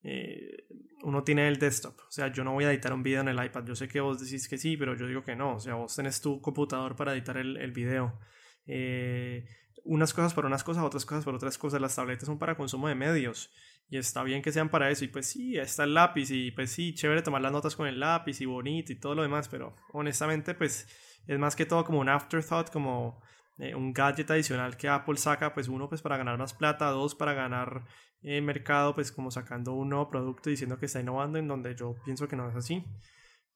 eh, 0.02 0.66
uno 1.02 1.24
tiene 1.24 1.48
el 1.48 1.58
desktop. 1.58 1.98
O 2.00 2.10
sea, 2.10 2.32
yo 2.32 2.44
no 2.44 2.52
voy 2.52 2.64
a 2.64 2.70
editar 2.70 2.92
un 2.92 3.02
video 3.02 3.20
en 3.20 3.28
el 3.28 3.44
iPad. 3.44 3.64
Yo 3.64 3.74
sé 3.74 3.88
que 3.88 4.00
vos 4.00 4.20
decís 4.20 4.48
que 4.48 4.58
sí, 4.58 4.76
pero 4.76 4.96
yo 4.96 5.06
digo 5.06 5.22
que 5.22 5.36
no. 5.36 5.56
O 5.56 5.60
sea, 5.60 5.74
vos 5.74 5.94
tenés 5.94 6.20
tu 6.20 6.40
computador 6.40 6.96
para 6.96 7.12
editar 7.12 7.36
el, 7.36 7.72
video. 7.72 8.18
Eh, 8.66 9.44
unas 9.84 10.14
cosas 10.14 10.34
para 10.34 10.46
unas 10.46 10.62
cosas, 10.64 10.84
otras 10.84 11.04
cosas 11.04 11.24
para 11.24 11.36
otras 11.36 11.58
cosas. 11.58 11.80
Las 11.80 11.94
tabletas 11.94 12.26
son 12.26 12.38
para 12.38 12.56
consumo 12.56 12.88
de 12.88 12.94
medios. 12.94 13.50
Y 13.88 13.98
está 13.98 14.22
bien 14.22 14.42
que 14.42 14.52
sean 14.52 14.68
para 14.68 14.90
eso. 14.90 15.04
Y 15.04 15.08
pues 15.08 15.26
sí, 15.26 15.56
está 15.56 15.84
el 15.84 15.94
lápiz. 15.94 16.30
Y 16.30 16.52
pues 16.52 16.70
sí, 16.70 16.94
chévere 16.94 17.22
tomar 17.22 17.42
las 17.42 17.52
notas 17.52 17.76
con 17.76 17.86
el 17.86 18.00
lápiz 18.00 18.40
y 18.40 18.46
bonito 18.46 18.92
y 18.92 18.96
todo 18.96 19.14
lo 19.14 19.22
demás. 19.22 19.48
Pero 19.48 19.74
honestamente, 19.92 20.54
pues 20.54 20.86
es 21.26 21.38
más 21.38 21.56
que 21.56 21.66
todo 21.66 21.84
como 21.84 22.00
un 22.00 22.08
afterthought, 22.08 22.70
como 22.70 23.20
eh, 23.58 23.74
un 23.74 23.92
gadget 23.92 24.30
adicional 24.30 24.76
que 24.76 24.88
Apple 24.88 25.16
saca, 25.16 25.52
pues 25.52 25.68
uno 25.68 25.88
pues 25.88 26.02
para 26.02 26.16
ganar 26.16 26.38
más 26.38 26.54
plata, 26.54 26.86
dos 26.90 27.14
para 27.14 27.34
ganar 27.34 27.84
eh, 28.22 28.40
mercado, 28.40 28.94
pues 28.94 29.12
como 29.12 29.30
sacando 29.30 29.74
un 29.74 29.90
nuevo 29.90 30.08
producto 30.08 30.50
diciendo 30.50 30.78
que 30.78 30.86
está 30.86 31.00
innovando, 31.00 31.38
en 31.38 31.48
donde 31.48 31.74
yo 31.74 31.94
pienso 32.04 32.28
que 32.28 32.36
no 32.36 32.48
es 32.48 32.56
así. 32.56 32.84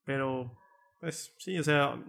Pero, 0.05 0.59
pues 1.01 1.35
sí, 1.39 1.59
o 1.59 1.63
sea, 1.63 2.03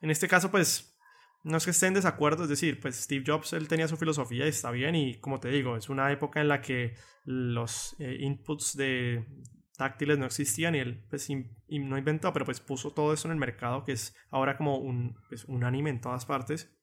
en 0.00 0.10
este 0.10 0.28
caso, 0.28 0.50
pues 0.50 0.98
no 1.44 1.56
es 1.56 1.64
que 1.64 1.70
esté 1.70 1.86
en 1.86 1.94
desacuerdo, 1.94 2.44
es 2.44 2.48
decir, 2.48 2.80
pues 2.80 2.96
Steve 2.96 3.24
Jobs, 3.26 3.52
él 3.52 3.68
tenía 3.68 3.88
su 3.88 3.96
filosofía 3.96 4.46
y 4.46 4.48
está 4.48 4.70
bien, 4.70 4.94
y 4.94 5.20
como 5.20 5.40
te 5.40 5.48
digo, 5.48 5.76
es 5.76 5.88
una 5.88 6.10
época 6.12 6.40
en 6.40 6.48
la 6.48 6.60
que 6.60 6.94
los 7.24 7.96
eh, 7.98 8.18
inputs 8.20 8.76
de 8.76 9.26
táctiles 9.76 10.18
no 10.18 10.26
existían 10.26 10.74
y 10.74 10.78
él 10.78 11.04
pues 11.08 11.28
no 11.30 11.96
inventó, 11.96 12.32
pero 12.32 12.44
pues 12.44 12.60
puso 12.60 12.90
todo 12.92 13.12
eso 13.12 13.28
en 13.28 13.32
el 13.32 13.38
mercado, 13.38 13.84
que 13.84 13.92
es 13.92 14.14
ahora 14.30 14.56
como 14.56 14.78
un, 14.78 15.16
pues, 15.28 15.44
un 15.44 15.64
anime 15.64 15.90
en 15.90 16.00
todas 16.00 16.26
partes. 16.26 16.74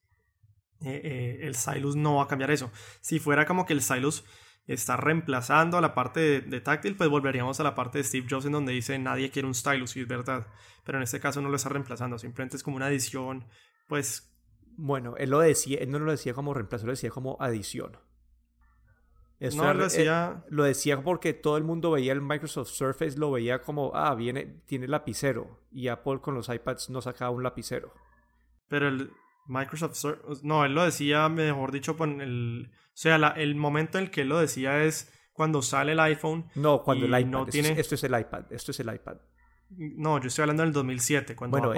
Eh, 0.80 1.00
eh, 1.04 1.38
el 1.42 1.54
Stylus 1.54 1.96
no 1.96 2.16
va 2.16 2.24
a 2.24 2.28
cambiar 2.28 2.50
eso. 2.50 2.70
Si 3.00 3.18
fuera 3.18 3.46
como 3.46 3.66
que 3.66 3.72
el 3.72 3.82
Stylus 3.82 4.24
está 4.66 4.96
reemplazando 4.96 5.78
a 5.78 5.80
la 5.80 5.94
parte 5.94 6.40
de, 6.40 6.60
táctil, 6.60 6.96
pues 6.96 7.08
volveríamos 7.08 7.60
a 7.60 7.62
la 7.62 7.74
parte 7.74 7.98
de 7.98 8.04
Steve 8.04 8.26
Jobs 8.28 8.46
en 8.46 8.52
donde 8.52 8.72
dice 8.72 8.98
nadie 8.98 9.30
quiere 9.30 9.46
un 9.46 9.54
Stylus 9.54 9.96
y 9.96 10.00
es 10.00 10.08
verdad. 10.08 10.46
Pero 10.84 10.98
en 10.98 11.02
este 11.02 11.20
caso 11.20 11.40
no 11.40 11.48
lo 11.48 11.56
está 11.56 11.68
reemplazando, 11.68 12.18
simplemente 12.18 12.56
es 12.56 12.62
como 12.62 12.76
una 12.76 12.86
adición, 12.86 13.44
pues... 13.88 14.32
Bueno, 14.78 15.16
él 15.16 15.30
lo 15.30 15.38
decía, 15.38 15.78
él 15.78 15.90
no 15.90 15.98
lo 15.98 16.10
decía 16.10 16.34
como 16.34 16.52
reemplazo, 16.52 16.84
lo 16.84 16.92
decía 16.92 17.08
como 17.08 17.38
adición. 17.40 17.96
no, 19.40 19.72
lo 19.72 19.84
decía... 19.84 20.44
lo 20.50 20.64
decía 20.64 21.02
porque 21.02 21.32
todo 21.32 21.56
el 21.56 21.64
mundo 21.64 21.92
veía 21.92 22.12
el 22.12 22.20
Microsoft 22.20 22.68
Surface, 22.68 23.16
lo 23.16 23.30
veía 23.30 23.62
como, 23.62 23.92
ah, 23.94 24.14
viene, 24.14 24.60
tiene 24.66 24.86
lapicero. 24.86 25.62
Y 25.72 25.88
Apple 25.88 26.20
con 26.20 26.34
los 26.34 26.50
iPads 26.50 26.90
no 26.90 27.00
sacaba 27.00 27.30
un 27.30 27.42
lapicero. 27.42 27.94
Pero 28.68 28.88
el, 28.88 29.10
Microsoft 29.48 30.42
No, 30.42 30.64
él 30.64 30.74
lo 30.74 30.84
decía, 30.84 31.28
mejor 31.28 31.72
dicho, 31.72 31.96
con 31.96 32.20
el. 32.20 32.70
O 32.72 32.98
sea, 32.98 33.16
el 33.36 33.54
momento 33.54 33.98
en 33.98 34.04
el 34.04 34.10
que 34.10 34.22
él 34.22 34.28
lo 34.28 34.38
decía 34.38 34.84
es 34.84 35.12
cuando 35.32 35.62
sale 35.62 35.92
el 35.92 36.00
iPhone. 36.00 36.46
No, 36.54 36.82
cuando 36.82 37.06
el 37.06 37.12
iPad. 37.12 37.30
No 37.30 37.40
esto, 37.40 37.52
tiene... 37.52 37.72
es, 37.72 37.78
esto, 37.78 37.94
es, 37.94 38.04
el 38.04 38.18
iPad. 38.18 38.44
Esto 38.50 38.70
es 38.70 38.80
el 38.80 38.92
iPad. 38.92 39.16
No, 39.68 40.20
yo 40.20 40.28
estoy 40.28 40.42
hablando 40.42 40.62
del 40.62 40.72
2007. 40.72 41.36
Cuando 41.36 41.58
bueno, 41.58 41.74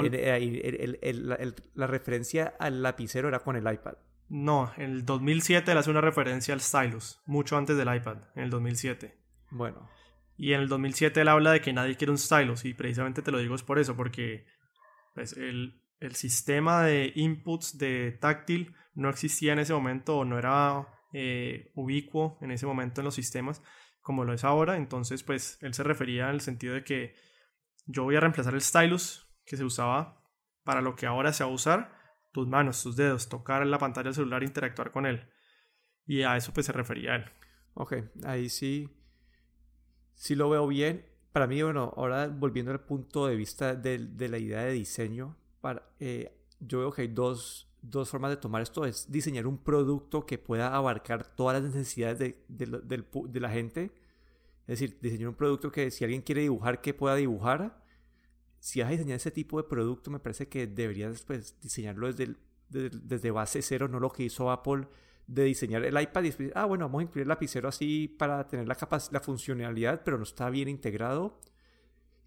la 1.74 1.86
referencia 1.86 2.54
al 2.58 2.82
lapicero 2.82 3.28
era 3.28 3.40
con 3.40 3.56
el 3.56 3.72
iPad. 3.72 3.94
No, 4.28 4.70
en 4.76 4.90
el 4.90 5.06
2007 5.06 5.72
él 5.72 5.78
hace 5.78 5.90
una 5.90 6.02
referencia 6.02 6.52
al 6.52 6.60
stylus, 6.60 7.20
mucho 7.24 7.56
antes 7.56 7.76
del 7.76 7.94
iPad, 7.94 8.18
en 8.34 8.44
el 8.44 8.50
2007. 8.50 9.16
Bueno. 9.50 9.88
Y 10.36 10.52
en 10.52 10.60
el 10.60 10.68
2007 10.68 11.22
él 11.22 11.28
habla 11.28 11.52
de 11.52 11.60
que 11.62 11.72
nadie 11.72 11.96
quiere 11.96 12.10
un 12.10 12.18
stylus, 12.18 12.64
y 12.66 12.74
precisamente 12.74 13.22
te 13.22 13.30
lo 13.30 13.38
digo 13.38 13.54
es 13.54 13.62
por 13.62 13.78
eso, 13.78 13.96
porque 13.96 14.46
pues, 15.14 15.32
el, 15.32 15.80
el 16.00 16.14
sistema 16.14 16.84
de 16.84 17.12
inputs 17.14 17.78
de 17.78 18.12
táctil 18.20 18.74
no 18.94 19.10
existía 19.10 19.52
en 19.52 19.58
ese 19.58 19.72
momento 19.72 20.18
o 20.18 20.24
no 20.24 20.38
era 20.38 20.88
eh, 21.12 21.72
ubicuo 21.74 22.38
en 22.40 22.50
ese 22.50 22.66
momento 22.66 23.00
en 23.00 23.06
los 23.06 23.14
sistemas 23.14 23.62
como 24.00 24.24
lo 24.24 24.32
es 24.32 24.42
ahora. 24.42 24.76
Entonces, 24.76 25.22
pues 25.22 25.58
él 25.60 25.74
se 25.74 25.82
refería 25.82 26.30
el 26.30 26.40
sentido 26.40 26.74
de 26.74 26.82
que 26.82 27.14
yo 27.86 28.04
voy 28.04 28.16
a 28.16 28.20
reemplazar 28.20 28.54
el 28.54 28.62
stylus 28.62 29.28
que 29.44 29.56
se 29.56 29.64
usaba 29.64 30.24
para 30.64 30.80
lo 30.80 30.96
que 30.96 31.06
ahora 31.06 31.32
se 31.32 31.44
va 31.44 31.50
a 31.50 31.52
usar, 31.52 31.94
tus 32.32 32.46
manos, 32.46 32.82
tus 32.82 32.96
dedos, 32.96 33.28
tocar 33.28 33.66
la 33.66 33.78
pantalla 33.78 34.04
del 34.04 34.14
celular, 34.14 34.42
interactuar 34.42 34.92
con 34.92 35.06
él. 35.06 35.28
Y 36.06 36.22
a 36.22 36.36
eso 36.36 36.52
pues 36.52 36.66
se 36.66 36.72
refería 36.72 37.16
él. 37.16 37.24
Ok, 37.74 37.96
ahí 38.24 38.48
sí, 38.48 38.88
sí 40.14 40.34
lo 40.34 40.48
veo 40.48 40.66
bien. 40.66 41.06
Para 41.32 41.46
mí, 41.46 41.62
bueno, 41.62 41.92
ahora 41.96 42.28
volviendo 42.28 42.72
al 42.72 42.80
punto 42.80 43.26
de 43.26 43.36
vista 43.36 43.74
de 43.74 44.28
la 44.28 44.38
idea 44.38 44.62
de 44.62 44.72
diseño, 44.72 45.36
para, 45.68 45.82
eh, 46.00 46.34
yo 46.60 46.78
veo 46.78 46.90
que 46.90 47.02
hay 47.02 47.08
dos, 47.08 47.68
dos, 47.82 48.08
formas 48.08 48.30
de 48.30 48.38
tomar 48.38 48.62
esto. 48.62 48.86
Es 48.86 49.12
diseñar 49.12 49.46
un 49.46 49.58
producto 49.58 50.24
que 50.24 50.38
pueda 50.38 50.74
abarcar 50.74 51.26
todas 51.36 51.60
las 51.60 51.74
necesidades 51.74 52.18
de, 52.18 52.42
de, 52.48 53.40
la 53.40 53.50
gente. 53.50 53.92
Es 54.66 54.80
decir, 54.80 54.98
diseñar 55.02 55.28
un 55.28 55.34
producto 55.34 55.70
que 55.70 55.90
si 55.90 56.04
alguien 56.04 56.22
quiere 56.22 56.40
dibujar, 56.40 56.80
que 56.80 56.94
pueda 56.94 57.16
dibujar. 57.16 57.84
Si 58.60 58.80
vas 58.80 58.88
a 58.88 58.92
diseñar 58.92 59.16
ese 59.16 59.30
tipo 59.30 59.60
de 59.60 59.68
producto, 59.68 60.10
me 60.10 60.20
parece 60.20 60.48
que 60.48 60.66
deberías 60.66 61.22
pues, 61.24 61.60
diseñarlo 61.60 62.10
desde, 62.10 62.34
desde 62.70 63.30
base 63.30 63.60
cero, 63.60 63.88
no 63.88 64.00
lo 64.00 64.10
que 64.10 64.22
hizo 64.22 64.50
Apple 64.50 64.88
de 65.26 65.44
diseñar 65.44 65.84
el 65.84 66.00
iPad 66.00 66.22
y 66.22 66.26
después, 66.28 66.52
ah, 66.54 66.64
bueno, 66.64 66.86
vamos 66.86 67.00
a 67.00 67.02
incluir 67.02 67.24
el 67.24 67.28
lapicero 67.28 67.68
así 67.68 68.08
para 68.08 68.48
tener 68.48 68.66
la, 68.66 68.76
la 69.10 69.20
funcionalidad, 69.20 70.02
pero 70.02 70.16
no 70.16 70.22
está 70.22 70.48
bien 70.48 70.68
integrado. 70.68 71.38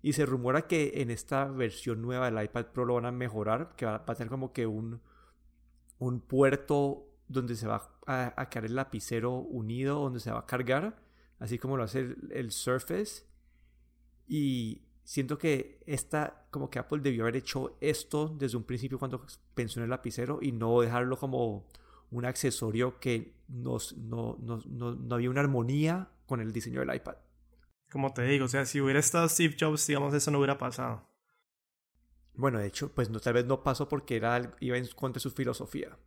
Y 0.02 0.14
se 0.14 0.26
rumora 0.26 0.68
que 0.68 0.94
en 0.96 1.12
esta 1.12 1.46
versión 1.46 2.02
nueva 2.02 2.30
del 2.30 2.44
iPad 2.44 2.68
Pro 2.68 2.86
lo 2.86 2.96
van 2.96 3.06
a 3.06 3.12
mejorar, 3.12 3.76
que 3.76 3.86
va, 3.86 4.04
a 4.06 4.16
tener 4.16 4.30
como 4.30 4.52
que 4.52 4.66
un, 4.66 5.00
un 6.00 6.20
puerto 6.22 7.08
donde 7.28 7.56
se 7.56 7.68
va 7.68 7.90
a, 8.08 8.34
a, 8.36 8.50
quedar 8.50 8.66
el 8.66 8.76
lapicero 8.76 9.34
unido, 9.34 10.00
donde 10.00 10.20
se 10.20 10.32
va 10.32 10.40
a 10.40 10.46
cargar, 10.46 10.98
así 11.40 11.60
como 11.60 11.78
lo 11.78 11.84
hace 11.84 12.16
el, 12.32 12.52
Surface. 12.52 13.26
Y 14.28 14.82
siento 15.04 15.38
que 15.38 15.84
esta, 15.86 16.48
como 16.50 16.70
que 16.70 16.80
Apple 16.80 17.02
debió 17.02 17.24
haber 17.24 17.36
hecho 17.36 17.78
esto 17.80 18.28
desde 18.28 18.58
un 18.58 18.64
principio 18.64 18.98
cuando 18.98 19.26
pensó 19.54 19.80
en 19.80 19.84
el 19.84 19.90
lapicero 19.92 20.40
y 20.42 20.52
no 20.52 20.82
dejarlo 20.82 21.18
como 21.18 21.68
un 22.10 22.26
accesorio 22.26 23.00
que 23.00 23.36
nos, 23.48 23.96
no, 23.98 24.38
no, 24.42 24.62
no 24.66 25.16
había 25.16 25.30
una 25.30 25.42
armonía 25.42 26.10
con 26.26 26.42
el 26.42 26.52
diseño 26.52 26.80
del 26.80 26.96
iPad 26.96 27.16
como 27.92 28.14
te 28.14 28.24
digo, 28.24 28.46
o 28.46 28.48
sea, 28.48 28.66
si 28.66 28.80
hubiera 28.80 29.00
estado 29.00 29.28
Steve 29.28 29.56
Jobs, 29.60 29.86
digamos, 29.86 30.14
eso 30.14 30.32
no 30.32 30.38
hubiera 30.38 30.58
pasado. 30.58 31.10
Bueno, 32.34 32.58
de 32.60 32.68
hecho, 32.68 32.94
pues 32.94 33.10
no, 33.10 33.20
tal 33.20 33.34
vez 33.34 33.46
no 33.46 33.64
pasó 33.64 33.90
porque 33.90 34.16
era, 34.16 34.56
iba 34.62 34.78
en 34.78 34.88
contra 34.88 35.20
de 35.20 35.24
su 35.24 35.32
filosofía. 35.32 35.98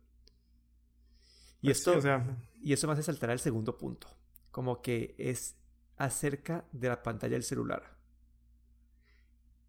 Y 1.61 1.67
pues 1.67 1.77
esto, 1.77 1.97
o 1.97 2.01
sea... 2.01 2.25
y 2.61 2.73
eso 2.73 2.87
me 2.87 2.93
hace 2.93 3.03
saltar 3.03 3.29
al 3.29 3.39
segundo 3.39 3.77
punto, 3.77 4.07
como 4.49 4.81
que 4.81 5.15
es 5.19 5.57
acerca 5.97 6.65
de 6.71 6.89
la 6.89 7.03
pantalla 7.03 7.33
del 7.33 7.43
celular. 7.43 7.97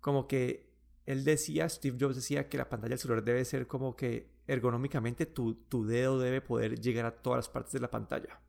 Como 0.01 0.27
que 0.27 0.73
él 1.05 1.23
decía, 1.25 1.69
Steve 1.69 1.99
Jobs 2.01 2.17
decía 2.17 2.49
que 2.49 2.57
la 2.57 2.69
pantalla 2.71 2.91
del 2.91 2.99
celular 2.99 3.25
debe 3.25 3.45
ser 3.45 3.67
como 3.67 3.95
que 3.95 4.31
ergonómicamente 4.47 5.27
tu, 5.27 5.55
tu 5.55 5.87
dedo 5.87 6.19
debe 6.19 6.41
poder 6.41 6.81
llegar 6.81 7.05
a 7.05 7.23
todas 7.23 7.39
las 7.39 7.49
partes 7.49 7.73
de 7.73 7.81
la 7.81 7.91
pantalla 7.91 8.41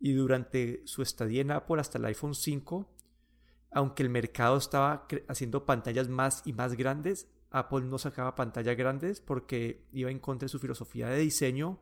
y 0.00 0.12
durante 0.12 0.82
su 0.86 1.02
estadía 1.02 1.42
en 1.42 1.50
Apple 1.50 1.80
hasta 1.80 1.98
el 1.98 2.04
iPhone 2.04 2.34
5, 2.34 2.88
aunque 3.70 4.02
el 4.02 4.10
mercado 4.10 4.56
estaba 4.56 5.06
haciendo 5.28 5.66
pantallas 5.66 6.08
más 6.08 6.42
y 6.44 6.52
más 6.52 6.74
grandes, 6.74 7.28
Apple 7.50 7.82
no 7.82 7.98
sacaba 7.98 8.34
pantallas 8.34 8.76
grandes 8.76 9.20
porque 9.20 9.86
iba 9.92 10.10
en 10.10 10.18
contra 10.18 10.46
de 10.46 10.50
su 10.50 10.58
filosofía 10.58 11.08
de 11.08 11.18
diseño, 11.18 11.80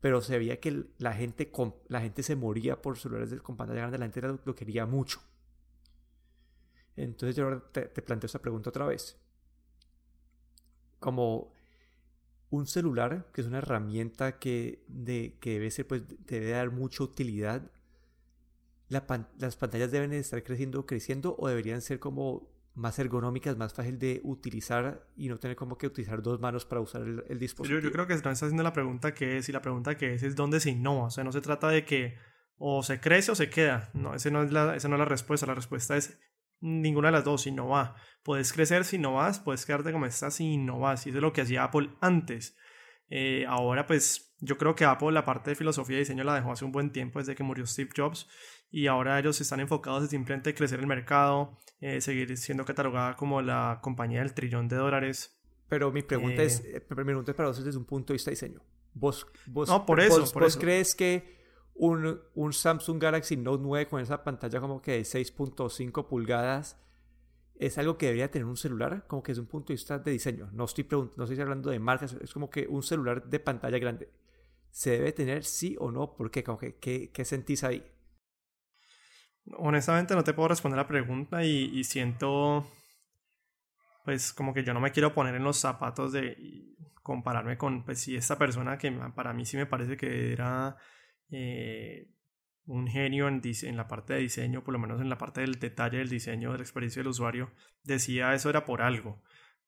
pero 0.00 0.20
se 0.22 0.38
veía 0.38 0.60
que 0.60 0.86
la 0.98 1.12
gente, 1.12 1.52
la 1.88 2.00
gente 2.00 2.22
se 2.22 2.36
moría 2.36 2.80
por 2.80 2.98
celulares 2.98 3.40
con 3.42 3.56
pantalla 3.56 3.80
grande, 3.80 3.98
la 3.98 4.06
gente 4.06 4.40
lo, 4.44 4.54
quería 4.54 4.86
mucho. 4.86 5.20
Entonces 6.96 7.36
yo 7.36 7.62
te, 7.62 7.82
te 7.82 8.02
planteo 8.02 8.26
esta 8.26 8.40
pregunta 8.40 8.70
otra 8.70 8.86
vez. 8.86 9.18
Como 10.98 11.52
un 12.50 12.66
celular, 12.66 13.28
que 13.32 13.40
es 13.40 13.46
una 13.46 13.58
herramienta 13.58 14.38
que, 14.38 14.84
de, 14.88 15.36
que 15.40 15.54
debe, 15.54 15.70
ser, 15.70 15.86
pues, 15.86 16.02
debe 16.26 16.50
dar 16.50 16.70
mucha 16.70 17.04
utilidad, 17.04 17.70
las 18.88 19.56
pantallas 19.56 19.92
deben 19.92 20.12
estar 20.12 20.42
creciendo, 20.42 20.84
creciendo 20.84 21.36
o 21.38 21.48
deberían 21.48 21.80
ser 21.80 22.00
como 22.00 22.50
más 22.74 22.98
ergonómicas, 22.98 23.56
más 23.56 23.72
fácil 23.72 23.98
de 23.98 24.20
utilizar 24.24 25.06
y 25.16 25.28
no 25.28 25.38
tener 25.38 25.56
como 25.56 25.78
que 25.78 25.86
utilizar 25.86 26.22
dos 26.22 26.40
manos 26.40 26.64
para 26.64 26.80
usar 26.80 27.02
el, 27.02 27.38
dispositivo. 27.38 27.78
Yo, 27.80 27.84
yo, 27.84 27.92
creo 27.92 28.06
que 28.06 28.14
están 28.14 28.32
haciendo 28.32 28.62
la 28.62 28.72
pregunta 28.72 29.14
que 29.14 29.38
es 29.38 29.48
y 29.48 29.52
la 29.52 29.62
pregunta 29.62 29.96
que 29.96 30.14
es 30.14 30.22
es 30.22 30.34
dónde 30.34 30.58
se 30.60 30.70
innova. 30.70 31.04
O 31.04 31.10
sea, 31.10 31.22
no 31.22 31.30
se 31.30 31.40
trata 31.40 31.68
de 31.68 31.84
que 31.84 32.16
o 32.58 32.82
se 32.82 33.00
crece 33.00 33.30
o 33.30 33.34
se 33.34 33.48
queda. 33.48 33.90
No, 33.94 34.14
ese 34.14 34.30
no 34.30 34.42
es 34.42 34.52
la, 34.52 34.74
esa 34.76 34.88
no 34.88 34.96
es 34.96 34.98
la 34.98 35.04
respuesta. 35.04 35.46
La 35.46 35.54
respuesta 35.54 35.96
es 35.96 36.18
ninguna 36.60 37.08
de 37.08 37.12
las 37.12 37.24
dos, 37.24 37.42
si 37.42 37.52
no 37.52 37.68
va. 37.68 37.94
Puedes 38.22 38.52
crecer 38.52 38.84
si 38.84 38.98
no 38.98 39.14
vas, 39.14 39.40
puedes 39.40 39.64
quedarte 39.64 39.92
como 39.92 40.06
estás 40.06 40.34
si 40.34 40.56
no 40.56 40.78
vas. 40.78 41.06
Y 41.06 41.10
eso 41.10 41.18
es 41.18 41.22
lo 41.22 41.32
que 41.32 41.42
hacía 41.42 41.64
Apple 41.64 41.90
antes. 42.00 42.56
Eh, 43.08 43.44
ahora, 43.48 43.86
pues 43.86 44.34
yo 44.40 44.56
creo 44.56 44.74
que 44.74 44.84
Apple 44.84 45.12
la 45.12 45.24
parte 45.24 45.50
de 45.50 45.56
filosofía 45.56 45.96
y 45.96 46.00
diseño 46.00 46.24
la 46.24 46.34
dejó 46.34 46.52
hace 46.52 46.64
un 46.64 46.72
buen 46.72 46.92
tiempo 46.92 47.18
desde 47.18 47.34
que 47.34 47.42
murió 47.42 47.66
Steve 47.66 47.90
Jobs. 47.96 48.28
Y 48.70 48.86
ahora 48.86 49.18
ellos 49.18 49.40
están 49.40 49.60
enfocados 49.60 50.04
en 50.04 50.10
simplemente 50.10 50.54
crecer 50.54 50.80
el 50.80 50.86
mercado, 50.86 51.58
eh, 51.80 52.00
seguir 52.00 52.36
siendo 52.36 52.64
catalogada 52.64 53.16
como 53.16 53.42
la 53.42 53.80
compañía 53.82 54.20
del 54.20 54.32
trillón 54.32 54.68
de 54.68 54.76
dólares. 54.76 55.36
Pero 55.68 55.90
mi 55.92 56.02
pregunta 56.02 56.42
es, 56.42 56.64
eh, 56.64 56.84
mi 56.88 57.04
pregunta 57.04 57.32
es 57.32 57.36
para 57.36 57.48
vos 57.48 57.64
desde 57.64 57.78
un 57.78 57.84
punto 57.84 58.12
de 58.12 58.14
vista 58.14 58.30
de 58.30 58.34
diseño. 58.34 58.60
¿Vos, 58.92 59.26
vos, 59.46 59.68
no, 59.68 59.86
por 59.86 60.00
eso, 60.00 60.24
vos 60.34 60.56
crees 60.56 60.94
que 60.94 61.39
un, 61.80 62.20
un 62.34 62.52
Samsung 62.52 63.02
Galaxy 63.02 63.38
Note 63.38 63.62
9 63.62 63.88
con 63.88 64.00
esa 64.02 64.22
pantalla 64.22 64.60
como 64.60 64.82
que 64.82 64.92
de 64.92 65.00
6.5 65.00 66.06
pulgadas 66.06 66.78
es 67.58 67.78
algo 67.78 67.96
que 67.96 68.06
debería 68.06 68.30
tener 68.30 68.44
un 68.44 68.58
celular, 68.58 69.06
como 69.06 69.22
que 69.22 69.32
desde 69.32 69.40
un 69.40 69.48
punto 69.48 69.68
de 69.68 69.74
vista 69.74 69.98
de 69.98 70.10
diseño. 70.10 70.50
No 70.52 70.64
estoy, 70.64 70.86
no 70.90 71.24
estoy 71.24 71.40
hablando 71.40 71.70
de 71.70 71.78
marcas, 71.78 72.12
es 72.20 72.32
como 72.34 72.50
que 72.50 72.66
un 72.68 72.82
celular 72.82 73.24
de 73.24 73.40
pantalla 73.40 73.78
grande. 73.78 74.10
¿Se 74.70 74.90
debe 74.90 75.12
tener 75.12 75.44
sí 75.44 75.74
o 75.80 75.90
no? 75.90 76.16
¿Por 76.16 76.30
qué? 76.30 76.44
Como 76.44 76.58
que, 76.58 76.76
¿qué, 76.76 77.10
¿Qué 77.12 77.24
sentís 77.24 77.64
ahí? 77.64 77.82
Honestamente 79.56 80.14
no 80.14 80.22
te 80.22 80.34
puedo 80.34 80.48
responder 80.48 80.76
la 80.76 80.86
pregunta 80.86 81.44
y, 81.44 81.78
y, 81.78 81.84
siento, 81.84 82.66
pues 84.04 84.34
como 84.34 84.52
que 84.52 84.64
yo 84.64 84.74
no 84.74 84.80
me 84.80 84.92
quiero 84.92 85.14
poner 85.14 85.34
en 85.34 85.44
los 85.44 85.56
zapatos 85.56 86.12
de 86.12 86.76
compararme 87.02 87.56
con, 87.56 87.84
pues 87.84 88.00
si 88.00 88.16
esta 88.16 88.36
persona 88.36 88.76
que 88.76 88.92
para 89.14 89.32
mí 89.32 89.46
sí 89.46 89.56
me 89.56 89.66
parece 89.66 89.96
que 89.96 90.32
era 90.32 90.76
eh, 91.30 92.08
un 92.66 92.86
genio 92.86 93.26
en, 93.28 93.42
la 93.76 93.88
parte 93.88 94.14
de 94.14 94.20
diseño, 94.20 94.62
por 94.62 94.72
lo 94.72 94.78
menos 94.78 95.00
en 95.00 95.08
la 95.08 95.18
parte 95.18 95.40
del 95.40 95.58
detalle 95.58 95.98
del 95.98 96.08
diseño 96.08 96.52
de 96.52 96.58
la 96.58 96.62
experiencia 96.62 97.00
del 97.00 97.08
usuario, 97.08 97.50
decía 97.82 98.32
eso 98.34 98.48
era 98.48 98.64
por 98.64 98.82
algo. 98.82 99.22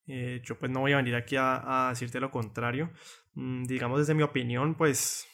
Eh, 0.06 0.40
yo 0.44 0.58
pues 0.58 0.70
no 0.70 0.80
voy 0.80 0.92
a 0.92 0.96
venir 0.96 1.14
aquí 1.14 1.36
a, 1.38 1.88
decirte 1.90 2.20
lo 2.20 2.30
contrario. 2.30 2.92
Mm, 3.34 3.64
digamos 3.64 3.98
desde 3.98 4.14
mi 4.14 4.22
opinión, 4.22 4.76
pues 4.76 5.26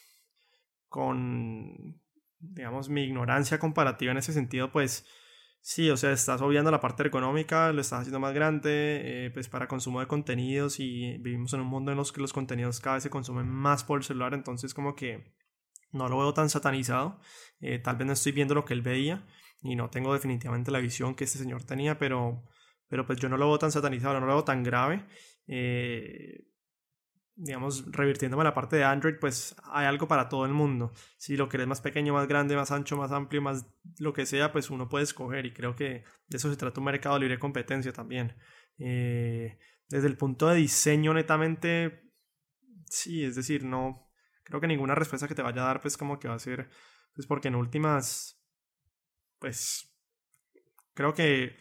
con, 0.89 2.01
digamos, 2.39 2.89
mi 2.89 3.05
ignorancia 3.05 3.59
comparativa 3.59 4.13
en 4.13 4.19
ese 4.19 4.33
sentido, 4.33 4.73
pues 4.73 5.07
sí, 5.61 5.91
o 5.91 5.97
sea, 5.97 6.13
estás 6.13 6.41
obviando 6.41 6.71
la 6.71 6.81
parte 6.81 7.07
económica, 7.07 7.73
lo 7.73 7.81
estás 7.83 8.01
haciendo 8.01 8.21
más 8.21 8.33
grande, 8.35 9.27
eh, 9.27 9.31
pues 9.31 9.49
para 9.49 9.69
consumo 9.69 10.01
de 10.01 10.07
contenidos 10.07 10.81
y 10.81 11.19
vivimos 11.19 11.53
en 11.53 11.61
un 11.61 11.67
mundo 11.67 11.91
en 11.91 11.99
los 11.99 12.13
que 12.13 12.21
los 12.23 12.33
contenidos 12.33 12.81
cada 12.81 12.97
vez 12.97 13.03
se 13.03 13.11
consumen 13.11 13.49
más 13.49 13.85
por 13.85 13.99
el 13.99 14.05
celular, 14.05 14.33
entonces 14.33 14.73
como 14.73 14.95
que 14.95 15.35
no 15.93 16.09
lo 16.09 16.19
veo 16.19 16.35
tan 16.35 16.51
satanizado. 16.51 17.21
Eh, 17.61 17.79
tal 17.79 17.97
vez 17.97 18.07
no 18.07 18.13
estoy 18.13 18.33
viendo 18.33 18.55
lo 18.55 18.65
que 18.65 18.75
él 18.75 18.83
veía 18.83 19.27
y 19.63 19.77
no 19.77 19.91
tengo 19.91 20.13
definitivamente 20.13 20.71
la 20.71 20.79
visión 20.79 21.15
que 21.15 21.25
este 21.25 21.39
señor 21.39 21.65
tenía, 21.65 21.99
pero, 21.99 22.45
pero 22.89 23.07
pues 23.07 23.19
yo 23.19 23.29
no 23.29 23.37
lo 23.37 23.49
veo 23.49 23.59
tan 23.59 23.73
satanizado, 23.73 24.21
no 24.21 24.27
lo 24.27 24.35
veo 24.35 24.45
tan 24.45 24.63
grave. 24.63 25.05
Eh, 25.47 26.45
digamos, 27.35 27.91
revirtiéndome 27.93 28.41
a 28.43 28.45
la 28.45 28.55
parte 28.55 28.77
de 28.77 28.85
Android, 28.85 29.15
pues 29.21 29.55
hay 29.65 29.87
algo 29.87 30.09
para 30.09 30.29
todo 30.29 30.45
el 30.45 30.53
mundo. 30.53 30.93
Si 31.19 31.37
lo 31.37 31.49
querés 31.49 31.69
más 31.69 31.81
pequeño, 31.81 32.13
más 32.13 32.27
grande, 32.27 32.57
más 32.57 32.73
ancho, 32.73 32.97
más 32.97 33.13
amplio, 33.13 33.41
más 33.43 33.67
lo 33.99 34.13
que 34.13 34.27
sea, 34.27 34.53
pues 34.53 34.71
uno 34.71 34.89
puede 34.89 35.05
escoger 35.05 35.47
y 35.47 35.53
creo 35.53 35.77
que 35.77 36.05
de 36.27 36.37
eso 36.37 36.51
se 36.51 36.57
trata 36.57 36.81
un 36.81 36.87
mercado 36.87 37.19
libre 37.19 37.37
de 37.37 37.41
competencia 37.41 37.93
también. 37.93 38.37
Eh, 38.79 39.59
desde 39.89 40.09
el 40.09 40.17
punto 40.17 40.49
de 40.49 40.57
diseño 40.57 41.15
netamente, 41.15 42.09
Sí, 42.91 43.25
es 43.25 43.37
decir, 43.37 43.65
no 43.65 44.08
creo 44.49 44.61
que 44.61 44.67
ninguna 44.67 44.95
respuesta 44.95 45.29
que 45.29 45.35
te 45.35 45.43
vaya 45.43 45.63
a 45.63 45.67
dar 45.67 45.81
pues 45.81 45.97
como 45.97 46.19
que 46.19 46.29
va 46.29 46.35
a 46.35 46.39
ser 46.39 46.69
pues 47.15 47.27
porque 47.27 47.49
en 47.49 47.55
últimas 47.55 48.43
pues 49.39 49.95
creo 50.95 51.15
que 51.15 51.57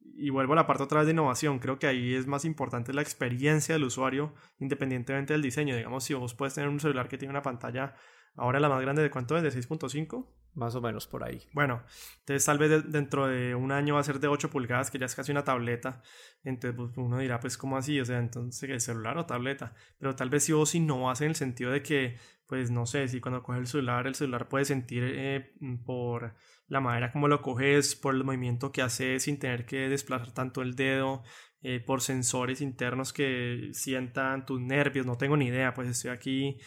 y 0.00 0.30
vuelvo 0.30 0.54
a 0.54 0.56
la 0.56 0.66
parte 0.66 0.82
otra 0.82 1.00
vez 1.00 1.06
de 1.06 1.12
innovación, 1.12 1.58
creo 1.58 1.78
que 1.78 1.86
ahí 1.86 2.14
es 2.14 2.26
más 2.26 2.44
importante 2.44 2.92
la 2.92 3.02
experiencia 3.02 3.74
del 3.74 3.84
usuario 3.84 4.34
independientemente 4.58 5.32
del 5.32 5.42
diseño. 5.42 5.76
Digamos, 5.76 6.04
si 6.04 6.14
vos 6.14 6.34
puedes 6.34 6.54
tener 6.54 6.68
un 6.70 6.80
celular 6.80 7.08
que 7.08 7.18
tiene 7.18 7.30
una 7.30 7.42
pantalla 7.42 7.94
ahora 8.38 8.60
la 8.60 8.68
más 8.68 8.80
grande 8.80 9.02
de 9.02 9.10
cuánto 9.10 9.36
es, 9.36 9.42
de 9.42 9.50
6.5. 9.50 10.26
Más 10.54 10.74
o 10.74 10.80
menos 10.80 11.06
por 11.06 11.22
ahí. 11.22 11.46
Bueno, 11.52 11.84
entonces 12.20 12.44
tal 12.44 12.58
vez 12.58 12.90
dentro 12.90 13.28
de 13.28 13.54
un 13.54 13.70
año 13.70 13.94
va 13.94 14.00
a 14.00 14.02
ser 14.02 14.18
de 14.18 14.26
8 14.26 14.50
pulgadas, 14.50 14.90
que 14.90 14.98
ya 14.98 15.06
es 15.06 15.14
casi 15.14 15.30
una 15.30 15.44
tableta. 15.44 16.02
Entonces 16.42 16.76
pues, 16.76 16.96
uno 16.96 17.18
dirá, 17.18 17.38
pues, 17.38 17.56
¿cómo 17.56 17.76
así? 17.76 18.00
O 18.00 18.04
sea, 18.04 18.18
entonces, 18.18 18.68
¿el 18.68 18.80
celular 18.80 19.18
o 19.18 19.26
tableta? 19.26 19.74
Pero 19.98 20.16
tal 20.16 20.30
vez 20.30 20.44
si 20.44 20.52
vos 20.52 20.74
innovas 20.74 21.20
en 21.20 21.28
el 21.28 21.36
sentido 21.36 21.70
de 21.70 21.82
que, 21.82 22.16
pues, 22.46 22.72
no 22.72 22.86
sé, 22.86 23.06
si 23.06 23.20
cuando 23.20 23.42
coges 23.42 23.60
el 23.60 23.66
celular, 23.68 24.06
el 24.08 24.16
celular 24.16 24.48
puede 24.48 24.64
sentir 24.64 25.04
eh, 25.04 25.52
por 25.84 26.34
la 26.66 26.80
manera 26.80 27.12
como 27.12 27.28
lo 27.28 27.40
coges, 27.40 27.94
por 27.94 28.14
el 28.14 28.24
movimiento 28.24 28.72
que 28.72 28.82
hace 28.82 29.20
sin 29.20 29.38
tener 29.38 29.64
que 29.64 29.88
desplazar 29.88 30.32
tanto 30.32 30.62
el 30.62 30.74
dedo, 30.74 31.22
eh, 31.62 31.80
por 31.80 32.02
sensores 32.02 32.60
internos 32.60 33.12
que 33.12 33.70
sientan 33.72 34.46
tus 34.46 34.60
nervios, 34.60 35.06
no 35.06 35.16
tengo 35.16 35.36
ni 35.36 35.46
idea, 35.46 35.74
pues 35.74 35.88
estoy 35.88 36.10
aquí 36.10 36.58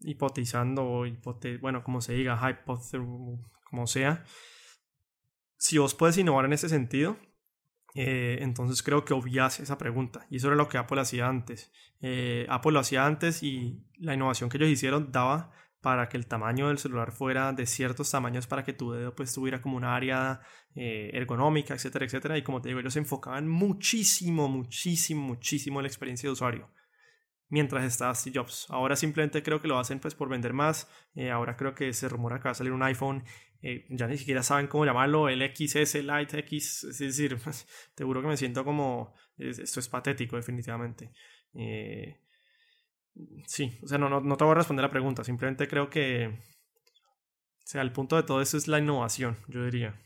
hipotizando, 0.00 1.04
bueno, 1.60 1.82
como 1.82 2.00
se 2.00 2.14
diga, 2.14 2.40
como 2.66 3.86
sea. 3.86 4.24
Si 5.56 5.78
vos 5.78 5.94
puedes 5.94 6.16
innovar 6.18 6.46
en 6.46 6.52
ese 6.52 6.68
sentido, 6.68 7.18
eh, 7.94 8.38
entonces 8.40 8.82
creo 8.82 9.04
que 9.04 9.14
obvias 9.14 9.60
esa 9.60 9.78
pregunta. 9.78 10.26
Y 10.30 10.36
eso 10.36 10.48
era 10.48 10.56
lo 10.56 10.68
que 10.68 10.78
Apple 10.78 11.00
hacía 11.00 11.28
antes. 11.28 11.72
Eh, 12.00 12.46
Apple 12.48 12.72
lo 12.72 12.80
hacía 12.80 13.06
antes 13.06 13.42
y 13.42 13.84
la 13.98 14.14
innovación 14.14 14.48
que 14.48 14.56
ellos 14.56 14.70
hicieron 14.70 15.12
daba 15.12 15.52
para 15.82 16.08
que 16.08 16.16
el 16.16 16.26
tamaño 16.26 16.68
del 16.68 16.78
celular 16.78 17.12
fuera 17.12 17.52
de 17.52 17.66
ciertos 17.66 18.10
tamaños 18.10 18.46
para 18.46 18.64
que 18.64 18.74
tu 18.74 18.92
dedo 18.92 19.14
pues 19.14 19.32
tuviera 19.32 19.62
como 19.62 19.76
una 19.76 19.96
área 19.96 20.40
eh, 20.74 21.10
ergonómica, 21.14 21.74
etcétera, 21.74 22.06
etcétera. 22.06 22.38
Y 22.38 22.42
como 22.42 22.60
te 22.60 22.68
digo, 22.68 22.80
ellos 22.80 22.94
se 22.94 23.00
enfocaban 23.00 23.48
muchísimo, 23.48 24.48
muchísimo, 24.48 25.22
muchísimo 25.22 25.80
en 25.80 25.84
la 25.84 25.88
experiencia 25.88 26.28
de 26.28 26.32
usuario 26.32 26.70
mientras 27.50 27.84
estaba 27.84 28.14
Steve 28.14 28.38
Jobs. 28.38 28.66
Ahora 28.70 28.96
simplemente 28.96 29.42
creo 29.42 29.60
que 29.60 29.68
lo 29.68 29.78
hacen 29.78 30.00
pues 30.00 30.14
por 30.14 30.28
vender 30.28 30.52
más. 30.54 30.88
Eh, 31.14 31.30
ahora 31.30 31.56
creo 31.56 31.74
que 31.74 31.92
se 31.92 32.08
rumora 32.08 32.38
que 32.38 32.44
va 32.44 32.52
a 32.52 32.54
salir 32.54 32.72
un 32.72 32.82
iPhone. 32.82 33.24
Eh, 33.62 33.84
ya 33.90 34.06
ni 34.06 34.16
siquiera 34.16 34.42
saben 34.42 34.68
cómo 34.68 34.86
llamarlo, 34.86 35.28
el 35.28 35.42
XS, 35.42 35.96
Lite 35.96 36.38
X. 36.40 36.84
Es 36.84 36.98
decir, 36.98 37.36
te 37.94 38.04
juro 38.04 38.22
que 38.22 38.28
me 38.28 38.36
siento 38.36 38.64
como... 38.64 39.14
esto 39.36 39.80
es 39.80 39.88
patético 39.88 40.36
definitivamente. 40.36 41.12
Sí, 43.46 43.78
o 43.82 43.86
sea, 43.86 43.98
no, 43.98 44.08
no, 44.08 44.36
te 44.36 44.44
voy 44.44 44.52
a 44.52 44.56
responder 44.56 44.84
la 44.84 44.90
pregunta, 44.90 45.24
simplemente 45.24 45.68
creo 45.68 45.90
que, 45.90 46.28
o 46.28 47.66
sea, 47.66 47.82
el 47.82 47.92
punto 47.92 48.16
de 48.16 48.22
todo 48.22 48.40
eso 48.40 48.56
es 48.56 48.68
la 48.68 48.78
innovación, 48.78 49.36
yo 49.48 49.64
diría. 49.64 50.00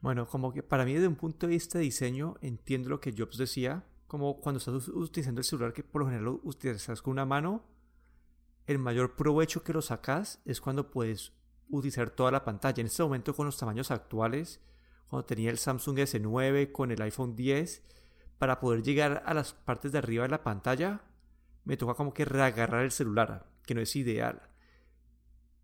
Bueno, 0.00 0.26
como 0.26 0.52
que 0.52 0.62
para 0.62 0.84
mí 0.84 0.94
desde 0.94 1.08
un 1.08 1.16
punto 1.16 1.46
de 1.46 1.54
vista 1.54 1.78
de 1.78 1.84
diseño 1.84 2.34
entiendo 2.42 2.90
lo 2.90 3.00
que 3.00 3.14
Jobs 3.16 3.38
decía, 3.38 3.84
como 4.14 4.36
cuando 4.36 4.58
estás 4.58 4.86
utilizando 4.86 5.40
el 5.40 5.44
celular 5.44 5.72
que 5.72 5.82
por 5.82 6.02
lo 6.02 6.06
general 6.06 6.26
lo 6.26 6.40
utilizas 6.44 7.02
con 7.02 7.10
una 7.10 7.24
mano, 7.24 7.64
el 8.64 8.78
mayor 8.78 9.16
provecho 9.16 9.64
que 9.64 9.72
lo 9.72 9.82
sacas 9.82 10.40
es 10.44 10.60
cuando 10.60 10.88
puedes 10.92 11.32
utilizar 11.68 12.10
toda 12.10 12.30
la 12.30 12.44
pantalla. 12.44 12.80
En 12.80 12.86
este 12.86 13.02
momento 13.02 13.34
con 13.34 13.46
los 13.46 13.58
tamaños 13.58 13.90
actuales, 13.90 14.60
cuando 15.08 15.26
tenía 15.26 15.50
el 15.50 15.58
Samsung 15.58 15.98
S9 15.98 16.70
con 16.70 16.92
el 16.92 17.02
iPhone 17.02 17.34
10, 17.34 17.82
para 18.38 18.60
poder 18.60 18.84
llegar 18.84 19.24
a 19.26 19.34
las 19.34 19.52
partes 19.52 19.90
de 19.90 19.98
arriba 19.98 20.22
de 20.22 20.28
la 20.28 20.44
pantalla, 20.44 21.00
me 21.64 21.76
toca 21.76 21.94
como 21.94 22.14
que 22.14 22.24
reagarrar 22.24 22.84
el 22.84 22.92
celular, 22.92 23.50
que 23.66 23.74
no 23.74 23.80
es 23.80 23.96
ideal. 23.96 24.42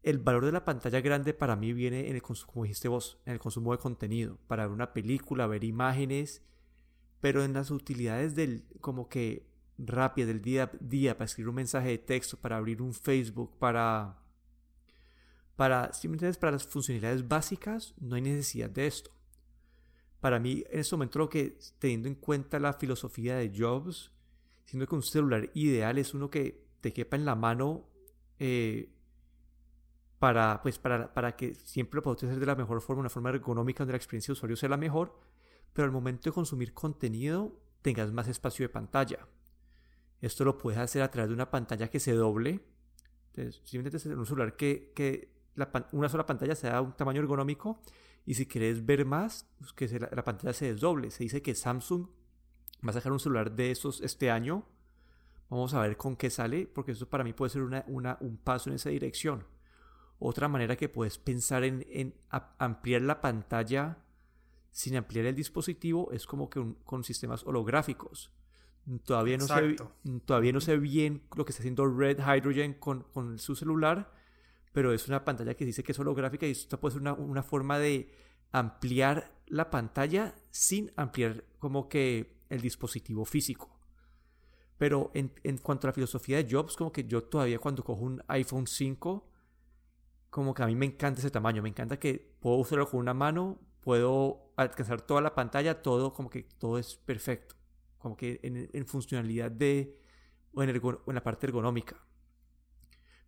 El 0.03 0.19
valor 0.19 0.45
de 0.45 0.51
la 0.51 0.65
pantalla 0.65 1.01
grande 1.01 1.35
para 1.35 1.55
mí 1.55 1.73
viene 1.73 2.09
en 2.09 2.17
el 2.17 2.23
como 2.23 2.65
dijiste 2.65 2.89
vos, 2.89 3.21
en 3.27 3.35
el 3.35 3.39
consumo 3.39 3.71
de 3.71 3.79
contenido, 3.79 4.39
para 4.49 4.65
ver 4.65 4.73
una 4.73 4.93
película, 4.93 5.47
ver 5.47 5.63
imágenes, 5.63 6.43
pero 7.21 7.45
en 7.45 7.53
las 7.53 7.71
utilidades 7.71 8.35
del 8.35 8.65
como 8.81 9.09
que 9.09 9.49
rápidas 9.79 10.29
del 10.29 10.43
día 10.43 10.65
a 10.65 10.71
día 10.81 11.17
para 11.17 11.27
escribir 11.27 11.49
un 11.49 11.57
mensaje 11.57 11.89
de 11.89 11.99
texto, 11.99 12.37
para 12.37 12.57
abrir 12.57 12.83
un 12.83 12.95
Facebook, 12.95 13.59
para 13.59 14.19
para 15.57 15.91
para 16.41 16.53
las 16.53 16.67
funcionalidades 16.67 17.27
básicas 17.29 17.95
no 17.99 18.17
hay 18.17 18.23
necesidad 18.23 18.71
de 18.71 18.87
esto. 18.87 19.11
Para 20.21 20.39
mí 20.39 20.65
en 20.71 20.81
este 20.81 20.95
momento 20.97 21.19
lo 21.19 21.29
que 21.29 21.59
teniendo 21.79 22.09
en 22.09 22.15
cuenta 22.15 22.59
la 22.59 22.73
filosofía 22.75 23.37
de 23.37 23.53
Jobs 23.57 24.13
Siendo 24.71 24.87
que 24.87 24.95
un 24.95 25.03
celular 25.03 25.51
ideal 25.55 25.99
es 25.99 26.15
uno 26.15 26.31
que 26.31 26.65
te 26.81 26.93
quepa 26.93 27.17
en 27.17 27.25
la 27.25 27.35
mano 27.35 27.89
eh, 28.39 28.89
para, 30.21 30.63
pues 30.63 30.79
para, 30.79 31.13
para, 31.13 31.35
que 31.35 31.57
siempre 31.57 31.97
lo 31.97 32.05
puedas 32.05 32.23
hacer 32.23 32.39
de 32.39 32.47
la 32.47 32.55
mejor 32.55 32.81
forma, 32.81 33.01
una 33.01 33.11
forma 33.11 33.31
ergonómica 33.31 33.81
donde 33.81 33.95
la 33.95 33.97
experiencia 33.97 34.29
de 34.29 34.35
usuario 34.35 34.57
sea 34.57 34.69
la 34.69 34.77
mejor, 34.77 35.19
pero 35.73 35.87
al 35.87 35.93
momento 35.93 36.31
de 36.31 36.35
consumir 36.35 36.75
contenido 36.75 37.61
tengas 37.83 38.13
más 38.13 38.29
espacio 38.29 38.65
de 38.65 38.69
pantalla. 38.69 39.27
Esto 40.21 40.45
lo 40.45 40.59
puedes 40.59 40.79
hacer 40.79 41.03
a 41.03 41.11
través 41.11 41.29
de 41.29 41.35
una 41.35 41.51
pantalla 41.51 41.89
que 41.89 42.01
se 42.01 42.13
doble. 42.13 42.61
Entonces, 43.29 43.63
simplemente 43.65 44.09
un 44.09 44.27
celular 44.27 44.57
que, 44.57 45.33
una 45.93 46.09
sola 46.09 46.27
pantalla 46.27 46.55
sea 46.55 46.81
un 46.81 46.97
tamaño 46.97 47.21
ergonómico 47.21 47.81
y 48.27 48.35
si 48.35 48.47
quieres 48.47 48.85
ver 48.85 49.05
más, 49.05 49.49
pues 49.59 49.73
que 49.73 49.99
la, 49.99 50.11
la, 50.13 50.25
pantalla 50.25 50.53
se 50.53 50.67
desdoble. 50.67 51.11
Se 51.11 51.25
dice 51.25 51.43
que 51.43 51.55
Samsung 51.55 52.07
Va 52.87 52.91
a 52.91 52.95
sacar 52.95 53.13
un 53.13 53.21
celular 53.21 53.53
de 53.53 53.71
esos 53.71 54.01
este 54.01 54.31
año. 54.31 54.65
Vamos 55.51 55.75
a 55.75 55.81
ver 55.81 55.97
con 55.97 56.17
qué 56.17 56.31
sale, 56.31 56.67
porque 56.67 56.93
eso 56.93 57.09
para 57.09 57.25
mí 57.25 57.33
puede 57.33 57.51
ser 57.51 57.63
una, 57.63 57.85
un 58.21 58.37
paso 58.39 58.71
en 58.71 58.77
esa 58.77 58.91
dirección. 58.91 59.45
Otra 60.19 60.49
manera 60.49 60.77
que 60.77 60.89
puedes 60.89 61.19
pensar 61.19 61.65
en, 61.65 62.15
ampliar 62.59 63.03
la 63.03 63.21
pantalla 63.21 63.99
sin 64.71 64.97
ampliar 64.97 65.27
el 65.27 65.35
dispositivo 65.35 66.11
es 66.13 66.27
como 66.27 66.49
que 66.49 66.75
con 66.85 67.05
sistemas 67.05 67.45
holográficos. 67.45 68.33
Todavía 69.05 69.37
no, 69.37 69.47
sé, 69.47 69.77
todavía 70.25 70.53
no 70.53 70.61
sé 70.61 70.79
bien 70.79 71.23
lo 71.37 71.45
que 71.45 71.51
está 71.51 71.63
haciendo 71.63 71.87
Red 71.87 72.19
Hydrogen 72.19 72.75
con, 72.75 73.05
con, 73.13 73.39
su 73.39 73.55
celular, 73.55 74.13
pero 74.73 74.93
es 74.93 75.07
una 75.07 75.25
pantalla 75.25 75.55
que 75.55 75.65
dice 75.65 75.83
que 75.83 75.93
es 75.93 75.99
holográfica 75.99 76.47
y 76.47 76.53
esto 76.53 76.81
puede 76.81 76.95
ser 76.95 77.03
una, 77.03 77.13
una 77.13 77.43
forma 77.43 77.79
de 77.79 78.11
ampliar 78.53 79.33
la 79.47 79.71
pantalla 79.71 80.35
sin 80.51 80.93
ampliar 80.97 81.45
como 81.59 81.89
que 81.89 82.41
el 82.49 82.61
dispositivo 82.61 83.25
físico. 83.25 83.81
Pero 84.81 85.11
en, 85.13 85.59
cuanto 85.59 85.87
a 85.87 85.91
la 85.91 85.93
filosofía 85.93 86.39
de 86.39 86.49
Jobs, 86.51 86.75
como 86.77 86.91
que 86.91 87.05
yo 87.05 87.25
todavía 87.25 87.59
cuando 87.59 87.85
cojo 87.85 88.03
un 88.03 88.23
iPhone 88.29 88.67
5, 88.67 89.29
como 90.31 90.55
que 90.55 90.63
a 90.63 90.67
mí 90.67 90.75
me 90.75 90.87
encanta 90.87 91.21
ese 91.21 91.31
tamaño, 91.31 91.63
me 91.63 91.69
encanta 91.69 91.99
que 91.99 92.35
puedo 92.41 92.57
usarlo 92.57 92.89
con 92.89 93.01
una 93.01 93.13
mano, 93.13 93.59
puedo 93.81 94.53
alcanzar 94.57 95.01
toda 95.03 95.21
la 95.21 95.35
pantalla, 95.35 95.83
todo 95.83 96.13
como 96.13 96.31
que 96.31 96.43
todo 96.43 96.79
es 96.79 96.97
perfecto, 96.97 97.55
como 97.99 98.17
que 98.17 98.41
en, 98.43 98.87
funcionalidad 98.87 99.51
de, 99.51 99.99
o 100.53 100.63
en, 100.63 100.81
la 101.15 101.23
parte 101.23 101.47
ergonómica. 101.47 101.97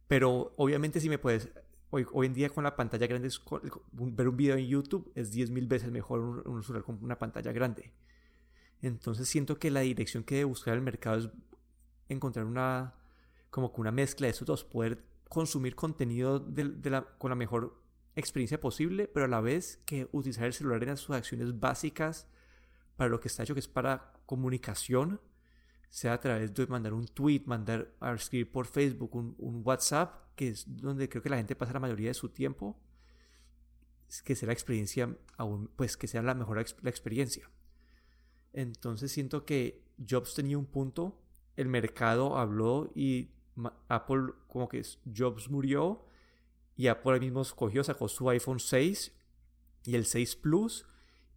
Pero 0.09 0.53
obviamente 0.57 1.01
si 1.01 1.09
me 1.09 1.19
puedes, 1.19 1.51
hoy, 1.91 2.07
hoy 2.13 2.27
en 2.27 2.35
día 2.35 2.51
con 2.51 2.65
la 2.65 2.77
pantalla 2.77 3.07
grande, 3.07 3.31
ver 3.93 4.29
un 4.29 4.37
video 4.37 4.57
en 4.57 4.67
YouTube 4.67 5.11
es 5.15 5.35
10.000 5.35 5.69
veces 5.69 5.91
mejor 5.91 6.21
un, 6.21 6.47
un 6.47 6.63
celular 6.63 6.85
con 6.85 7.03
una 7.03 7.19
pantalla 7.19 7.53
grande. 7.53 7.93
Entonces 8.83 9.29
siento 9.29 9.59
que 9.59 9.71
la 9.71 9.81
dirección 9.81 10.25
que 10.25 10.37
debe 10.37 10.45
buscar 10.45 10.75
el 10.75 10.83
mercado 10.83 11.19
es 11.19 11.29
encontrar 12.09 12.45
una 12.45 12.95
como 13.53 13.71
que 13.71 13.83
una 13.83 13.93
mezcla 13.93 14.27
de 14.27 14.31
esos 14.31 14.47
dos, 14.47 14.65
poder 14.65 15.05
consumir 15.29 15.75
contenido 15.75 16.41
de, 16.41 17.05
con 17.19 17.29
la 17.29 17.35
mejor 17.35 17.82
experiencia 18.15 18.61
posible, 18.61 19.09
pero 19.09 19.27
a 19.27 19.29
la 19.29 19.41
vez 19.41 19.81
que 19.87 20.09
utilizar 20.13 20.45
el 20.45 20.53
celular 20.53 20.83
en 20.85 20.97
sus 20.97 21.15
acciones 21.15 21.59
básicas 21.59 22.29
para 22.97 23.11
lo 23.11 23.21
que 23.21 23.29
está 23.29 23.43
hecho, 23.43 23.55
que 23.55 23.61
es 23.61 23.69
para 23.69 24.13
comunicación, 24.27 25.21
sea 25.89 26.15
a 26.15 26.21
través 26.21 26.55
de 26.55 26.67
mandar 26.67 26.95
un 26.95 27.07
tweet, 27.07 27.43
mandar 27.47 27.95
a 28.01 28.13
escribir 28.13 28.51
por 28.51 28.67
Facebook, 28.67 29.15
un, 29.15 29.63
WhatsApp, 29.65 30.35
que 30.37 30.49
es 30.49 30.65
donde 30.67 31.09
creo 31.09 31.23
que 31.23 31.31
la 31.31 31.37
gente 31.37 31.57
pasa 31.57 31.75
la 31.75 31.81
mayoría 31.81 32.09
de 32.09 32.15
su 32.15 32.29
tiempo, 32.29 32.81
que 34.25 34.35
sea 34.35 34.47
la 34.47 34.53
experiencia, 34.53 35.15
aún, 35.37 35.71
pues 35.77 35.97
que 35.97 36.07
sea 36.07 36.23
la 36.23 36.35
mejor 36.35 36.65
la 36.83 36.91
experiencia. 36.91 37.51
Entonces 38.53 39.13
siento 39.13 39.45
que 39.45 39.85
Jobs 40.09 40.35
tenía 40.35 40.59
un 40.59 40.67
punto, 40.67 41.19
el 41.57 41.69
mercado 41.69 42.39
habló 42.39 42.91
y 42.95 43.31
Apple 43.89 44.33
como 44.49 44.69
que 44.69 44.83
Jobs 45.15 45.51
murió 45.51 46.07
y 46.77 46.89
Apple 46.89 47.21
mismo 47.21 47.43
escogió, 47.43 47.85
sacó 47.85 48.09
su 48.09 48.29
iPhone 48.31 48.61
6 48.61 49.13
y 49.85 49.95
el 49.95 50.05
6 50.05 50.37
Plus 50.37 50.87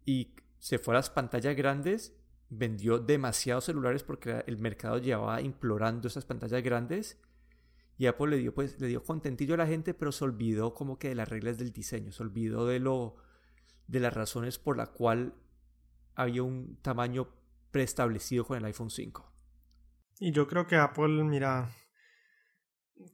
y 0.04 0.34
se 0.58 0.78
fue 0.78 0.94
a 0.94 0.98
las 0.98 1.10
pantallas 1.10 1.56
grandes, 1.56 2.16
vendió 2.48 2.98
demasiados 2.98 3.64
celulares 3.64 4.02
porque 4.02 4.44
el 4.46 4.58
mercado 4.58 4.98
llevaba 4.98 5.40
implorando 5.40 6.08
esas 6.08 6.24
pantallas 6.24 6.62
grandes 6.62 7.18
y 7.98 8.06
Apple 8.06 8.28
le 8.28 8.38
dio 8.38 8.54
pues 8.54 8.80
le 8.80 8.88
dio 8.88 9.02
contentillo 9.02 9.54
a 9.54 9.58
la 9.58 9.66
gente, 9.66 9.94
pero 9.94 10.12
se 10.12 10.24
olvidó 10.24 10.74
como 10.74 10.98
que 10.98 11.08
de 11.08 11.14
las 11.14 11.28
reglas 11.28 11.58
del 11.58 11.72
diseño, 11.72 12.12
se 12.12 12.22
olvidó 12.22 12.66
de 12.66 12.78
lo 12.78 13.16
de 13.86 14.00
las 14.00 14.12
razones 14.12 14.58
por 14.58 14.76
la 14.76 14.86
cual 14.86 15.34
había 16.14 16.42
un 16.42 16.78
tamaño 16.82 17.28
preestablecido 17.70 18.44
con 18.44 18.58
el 18.58 18.64
iPhone 18.64 18.90
5. 18.90 19.32
Y 20.18 20.32
yo 20.32 20.46
creo 20.46 20.66
que 20.66 20.76
Apple, 20.76 21.22
mira, 21.24 21.70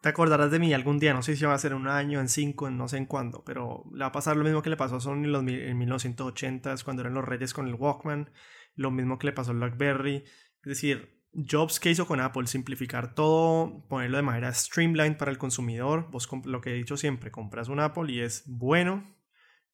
te 0.00 0.08
acordarás 0.08 0.50
de 0.50 0.58
mí 0.58 0.72
algún 0.72 0.98
día, 0.98 1.14
no 1.14 1.22
sé 1.22 1.36
si 1.36 1.44
va 1.44 1.54
a 1.54 1.58
ser 1.58 1.74
un 1.74 1.88
año, 1.88 2.20
en 2.20 2.28
cinco, 2.28 2.68
en 2.68 2.76
no 2.76 2.88
sé 2.88 2.96
en 2.96 3.06
cuándo, 3.06 3.42
pero 3.44 3.84
le 3.92 4.00
va 4.00 4.06
a 4.06 4.12
pasar 4.12 4.36
lo 4.36 4.44
mismo 4.44 4.62
que 4.62 4.70
le 4.70 4.76
pasó 4.76 4.96
a 4.96 5.00
Sony 5.00 5.24
en, 5.24 5.32
los, 5.32 5.42
en 5.42 5.78
1980s, 5.78 6.84
cuando 6.84 7.02
eran 7.02 7.14
los 7.14 7.24
reyes 7.24 7.54
con 7.54 7.68
el 7.68 7.74
Walkman, 7.74 8.30
lo 8.74 8.90
mismo 8.90 9.18
que 9.18 9.26
le 9.26 9.32
pasó 9.32 9.52
a 9.52 9.54
BlackBerry. 9.54 10.16
Es 10.16 10.62
decir, 10.62 11.22
Jobs 11.34 11.80
que 11.80 11.90
hizo 11.90 12.06
con 12.06 12.20
Apple, 12.20 12.46
simplificar 12.46 13.14
todo, 13.14 13.86
ponerlo 13.88 14.18
de 14.18 14.22
manera 14.22 14.52
streamlined 14.52 15.16
para 15.16 15.30
el 15.30 15.38
consumidor. 15.38 16.10
Vos 16.10 16.28
lo 16.44 16.60
que 16.60 16.70
he 16.70 16.74
dicho 16.74 16.96
siempre, 16.96 17.30
compras 17.30 17.68
un 17.68 17.80
Apple 17.80 18.12
y 18.12 18.20
es 18.20 18.44
bueno, 18.46 19.16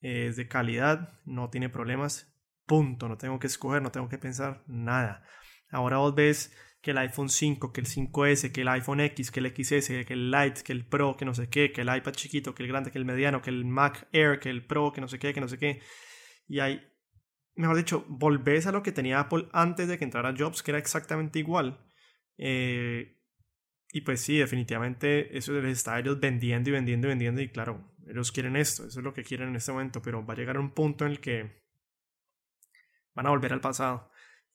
es 0.01 0.37
de 0.37 0.47
calidad, 0.47 1.19
no 1.25 1.51
tiene 1.51 1.69
problemas, 1.69 2.33
punto. 2.67 3.09
No 3.09 3.19
tengo 3.19 3.39
que 3.41 3.49
escoger, 3.49 3.83
no 3.83 3.91
tengo 3.91 4.09
que 4.09 4.19
pensar 4.19 4.63
nada. 4.69 5.25
Ahora 5.71 5.99
vos 5.99 6.15
ves 6.15 6.55
que 6.81 6.93
el 6.93 6.99
iPhone 6.99 7.29
5, 7.29 7.73
que 7.73 7.81
el 7.81 7.87
5S, 7.87 8.53
que 8.53 8.61
el 8.61 8.69
iPhone 8.69 9.01
X, 9.01 9.31
que 9.31 9.41
el 9.41 9.49
XS, 9.49 9.89
que 10.07 10.13
el 10.13 10.31
Lite, 10.31 10.63
que 10.63 10.73
el 10.73 10.87
Pro, 10.87 11.17
que 11.17 11.25
no 11.25 11.35
sé 11.35 11.49
qué, 11.49 11.73
que 11.73 11.81
el 11.81 11.95
iPad 11.95 12.13
chiquito, 12.13 12.55
que 12.55 12.63
el 12.63 12.69
grande, 12.69 12.91
que 12.91 12.99
el 12.99 13.05
mediano, 13.05 13.43
que 13.43 13.51
el 13.51 13.65
Mac 13.65 14.09
Air, 14.13 14.39
que 14.39 14.51
el 14.51 14.65
Pro, 14.65 14.93
que 14.93 15.01
no 15.01 15.09
sé 15.09 15.19
qué, 15.19 15.35
que 15.35 15.41
no 15.41 15.49
sé 15.49 15.59
qué. 15.59 15.81
Y 16.47 16.61
hay, 16.61 16.81
mejor 17.57 17.77
dicho, 17.77 18.05
volvés 18.09 18.67
a 18.67 18.73
lo 18.73 18.83
que 18.83 18.93
tenía 18.93 19.21
Apple 19.21 19.49
antes 19.53 19.89
de 19.89 19.99
que 19.99 20.05
entrara 20.05 20.35
Jobs, 20.37 20.63
que 20.63 20.71
era 20.71 20.79
exactamente 20.79 21.39
igual. 21.41 21.85
Eh, 22.37 23.17
y 23.93 24.03
pues 24.03 24.21
sí, 24.21 24.39
definitivamente 24.39 25.37
eso 25.37 25.53
les 25.55 25.79
está 25.79 25.99
ellos 25.99 26.21
vendiendo 26.21 26.71
y 26.71 26.73
vendiendo 26.75 27.09
y 27.09 27.11
vendiendo. 27.11 27.41
Y 27.41 27.49
claro, 27.49 27.93
ellos 28.07 28.31
quieren 28.31 28.55
esto, 28.55 28.87
eso 28.87 29.01
es 29.01 29.05
lo 29.05 29.13
que 29.13 29.25
quieren 29.25 29.49
en 29.49 29.57
este 29.57 29.73
momento, 29.73 30.01
pero 30.01 30.25
va 30.25 30.35
a 30.35 30.37
llegar 30.37 30.59
un 30.59 30.71
punto 30.73 31.05
en 31.05 31.13
el 31.13 31.21
que 31.21 31.65
van 33.15 33.27
a 33.27 33.31
volver 33.31 33.53
al 33.53 33.61
pasado 33.61 34.11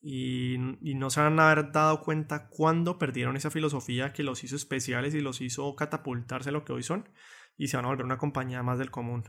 y, 0.06 0.58
no 0.58 1.10
se 1.10 1.22
van 1.22 1.40
a 1.40 1.50
haber 1.50 1.72
dado 1.72 2.02
cuenta 2.02 2.50
cuándo 2.50 3.00
perdieron 3.00 3.38
esa 3.38 3.50
filosofía 3.50 4.12
que 4.12 4.24
los 4.24 4.44
hizo 4.44 4.58
especiales 4.58 5.16
y 5.16 5.22
los 5.22 5.40
hizo 5.40 5.74
catapultarse 5.78 6.50
a 6.50 6.52
lo 6.52 6.66
que 6.66 6.74
hoy 6.74 6.84
son 6.84 7.08
y 7.56 7.70
se 7.70 7.78
van 7.78 7.86
a 7.86 7.88
volver 7.88 8.06
una 8.06 8.18
compañía 8.18 8.62
más 8.64 8.80
del 8.80 8.92
común. 8.92 9.24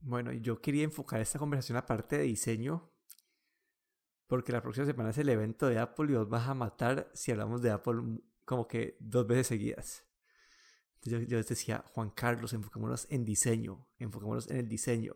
Bueno, 0.00 0.32
yo 0.32 0.62
quería 0.62 0.84
enfocar 0.84 1.20
esta 1.20 1.38
conversación 1.38 1.76
aparte 1.76 2.16
de 2.16 2.24
diseño 2.24 2.90
porque 4.26 4.52
la 4.52 4.62
próxima 4.62 4.86
semana 4.86 5.10
es 5.10 5.18
el 5.18 5.28
evento 5.28 5.66
de 5.66 5.78
Apple 5.78 6.10
y 6.10 6.14
os 6.14 6.28
vas 6.28 6.48
a 6.48 6.54
matar 6.54 7.10
si 7.12 7.30
hablamos 7.30 7.60
de 7.60 7.70
Apple 7.70 8.22
como 8.46 8.66
que 8.66 8.96
dos 9.00 9.26
veces 9.26 9.48
seguidas. 9.48 10.06
Yo, 11.02 11.18
yo 11.20 11.36
les 11.36 11.48
decía, 11.48 11.84
Juan 11.92 12.10
Carlos, 12.10 12.54
enfocémonos 12.54 13.06
en 13.10 13.26
diseño, 13.26 13.86
enfocémonos 13.98 14.50
en 14.50 14.56
el 14.56 14.68
diseño. 14.68 15.14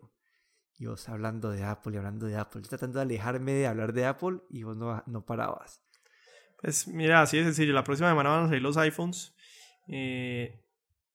Y 0.79 0.87
vos 0.87 1.09
hablando 1.09 1.51
de 1.51 1.65
Apple 1.65 1.95
y 1.95 1.99
hablando 1.99 2.27
de 2.27 2.37
Apple, 2.37 2.63
tratando 2.63 2.99
de 2.99 3.03
alejarme 3.03 3.53
de 3.53 3.67
hablar 3.67 3.93
de 3.93 4.07
Apple 4.07 4.41
y 4.51 4.63
vos 4.63 4.77
no, 4.77 5.03
no 5.07 5.25
parabas. 5.25 5.83
Pues 6.63 6.87
mira, 6.87 7.23
así 7.23 7.39
de 7.39 7.45
sencillo. 7.45 7.73
La 7.73 7.85
próxima 7.85 8.09
semana 8.09 8.31
van 8.31 8.45
a 8.45 8.49
salir 8.49 8.63
los 8.63 8.77
iPhones 8.77 9.35
eh, 9.89 10.65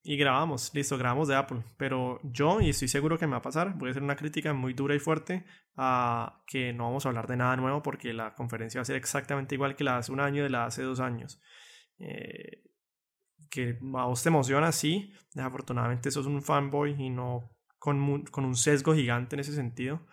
y 0.03 0.17
grabamos. 0.17 0.73
Listo, 0.73 0.97
grabamos 0.97 1.29
de 1.29 1.35
Apple. 1.35 1.63
Pero 1.77 2.19
yo, 2.23 2.59
y 2.59 2.69
estoy 2.69 2.89
seguro 2.89 3.17
que 3.17 3.27
me 3.27 3.31
va 3.31 3.37
a 3.37 3.41
pasar, 3.41 3.77
voy 3.77 3.87
a 3.87 3.91
hacer 3.91 4.03
una 4.03 4.17
crítica 4.17 4.53
muy 4.53 4.73
dura 4.73 4.93
y 4.93 4.99
fuerte 4.99 5.45
a 5.77 6.43
que 6.47 6.73
no 6.73 6.85
vamos 6.85 7.05
a 7.05 7.09
hablar 7.09 7.27
de 7.27 7.37
nada 7.37 7.55
nuevo 7.55 7.81
porque 7.81 8.13
la 8.13 8.35
conferencia 8.35 8.79
va 8.79 8.83
a 8.83 8.85
ser 8.85 8.97
exactamente 8.97 9.55
igual 9.55 9.75
que 9.75 9.85
la 9.85 9.97
hace 9.97 10.11
un 10.11 10.19
año 10.19 10.41
y 10.41 10.43
de 10.43 10.49
la 10.49 10.65
hace 10.65 10.83
dos 10.83 10.99
años. 10.99 11.41
Eh, 11.99 12.63
que 13.49 13.79
a 13.95 14.05
vos 14.05 14.21
te 14.21 14.29
emociona, 14.29 14.73
sí. 14.73 15.13
Desafortunadamente 15.33 16.11
sos 16.11 16.25
un 16.25 16.41
fanboy 16.41 16.95
y 17.01 17.09
no 17.09 17.56
con, 17.77 17.99
un 17.99 18.55
sesgo 18.55 18.93
gigante 18.93 19.35
en 19.35 19.39
ese 19.39 19.53
sentido. 19.53 20.05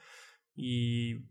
Y 0.55 1.27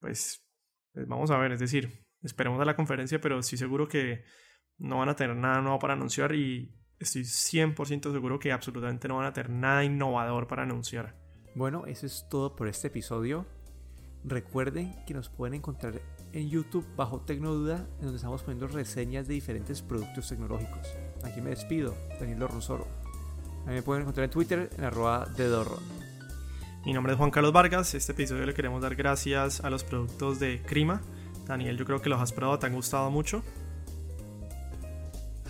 pues, 0.00 0.46
pues, 0.92 1.08
vamos 1.08 1.30
a 1.30 1.38
ver, 1.38 1.52
es 1.52 1.60
decir, 1.60 2.06
esperemos 2.22 2.60
a 2.60 2.64
la 2.64 2.76
conferencia, 2.76 3.20
pero 3.20 3.42
sí 3.42 3.56
seguro 3.56 3.88
que 3.88 4.24
no 4.78 4.98
van 4.98 5.08
a 5.08 5.16
tener 5.16 5.36
nada 5.36 5.60
nuevo 5.60 5.78
para 5.78 5.94
anunciar 5.94 6.34
y 6.34 6.74
estoy 6.98 7.22
100% 7.22 8.12
seguro 8.12 8.38
que 8.38 8.52
absolutamente 8.52 9.08
no 9.08 9.16
van 9.16 9.26
a 9.26 9.32
tener 9.32 9.50
nada 9.50 9.84
innovador 9.84 10.46
para 10.46 10.62
anunciar. 10.62 11.16
Bueno, 11.54 11.86
eso 11.86 12.06
es 12.06 12.26
todo 12.30 12.56
por 12.56 12.68
este 12.68 12.88
episodio. 12.88 13.46
Recuerden 14.24 14.96
que 15.06 15.14
nos 15.14 15.28
pueden 15.28 15.54
encontrar 15.54 16.00
en 16.32 16.48
YouTube 16.48 16.86
bajo 16.96 17.20
Tecnoduda, 17.20 17.86
en 17.96 18.02
donde 18.02 18.16
estamos 18.16 18.42
poniendo 18.42 18.66
reseñas 18.66 19.28
de 19.28 19.34
diferentes 19.34 19.82
productos 19.82 20.28
tecnológicos. 20.28 20.96
Aquí 21.22 21.40
me 21.40 21.50
despido, 21.50 21.94
Danilo 22.18 22.48
Rosoro. 22.48 23.03
A 23.64 23.68
mí 23.68 23.74
me 23.76 23.82
pueden 23.82 24.02
encontrar 24.02 24.24
en 24.24 24.30
Twitter 24.30 24.70
en 24.76 24.84
arroba 24.84 25.26
de 25.36 25.48
Dorro. 25.48 25.78
Mi 26.84 26.92
nombre 26.92 27.14
es 27.14 27.18
Juan 27.18 27.30
Carlos 27.30 27.52
Vargas. 27.52 27.94
Este 27.94 28.12
episodio 28.12 28.44
le 28.44 28.52
queremos 28.52 28.82
dar 28.82 28.94
gracias 28.94 29.64
a 29.64 29.70
los 29.70 29.84
productos 29.84 30.38
de 30.38 30.60
Crima. 30.62 31.00
Daniel, 31.46 31.78
yo 31.78 31.86
creo 31.86 32.02
que 32.02 32.10
los 32.10 32.20
has 32.20 32.32
probado, 32.32 32.58
te 32.58 32.66
han 32.66 32.74
gustado 32.74 33.10
mucho. 33.10 33.42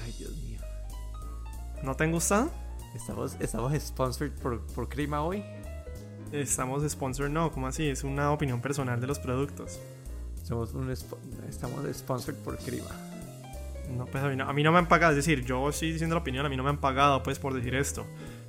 Ay, 0.04 0.14
Dios 0.16 0.36
mío. 0.36 0.60
¿No 1.82 1.96
te 1.96 2.04
han 2.04 2.12
gustado? 2.12 2.52
¿Estamos, 2.94 3.36
estamos 3.40 3.72
sponsored 3.80 4.32
por, 4.32 4.64
por 4.64 4.88
Crima 4.88 5.24
hoy? 5.24 5.42
Estamos 6.30 6.88
sponsored, 6.88 7.30
no, 7.30 7.50
¿cómo 7.50 7.66
así? 7.66 7.88
Es 7.88 8.04
una 8.04 8.30
opinión 8.30 8.60
personal 8.60 9.00
de 9.00 9.08
los 9.08 9.18
productos. 9.18 9.80
Somos 10.44 10.72
un 10.72 10.90
estamos 10.90 11.84
sponsored 11.96 12.36
por 12.38 12.58
Crima. 12.58 12.90
No, 13.90 14.06
pues 14.06 14.24
a 14.24 14.28
mí 14.28 14.36
no, 14.36 14.48
a 14.48 14.52
mí 14.52 14.62
no 14.62 14.72
me 14.72 14.78
han 14.78 14.88
pagado, 14.88 15.12
es 15.12 15.16
decir, 15.16 15.44
yo 15.44 15.68
estoy 15.68 15.92
diciendo 15.92 16.14
la 16.14 16.20
opinión, 16.20 16.46
a 16.46 16.48
mí 16.48 16.56
no 16.56 16.62
me 16.62 16.70
han 16.70 16.78
pagado 16.78 17.22
pues 17.22 17.38
por 17.38 17.54
decir 17.54 17.74
esto. 17.74 18.06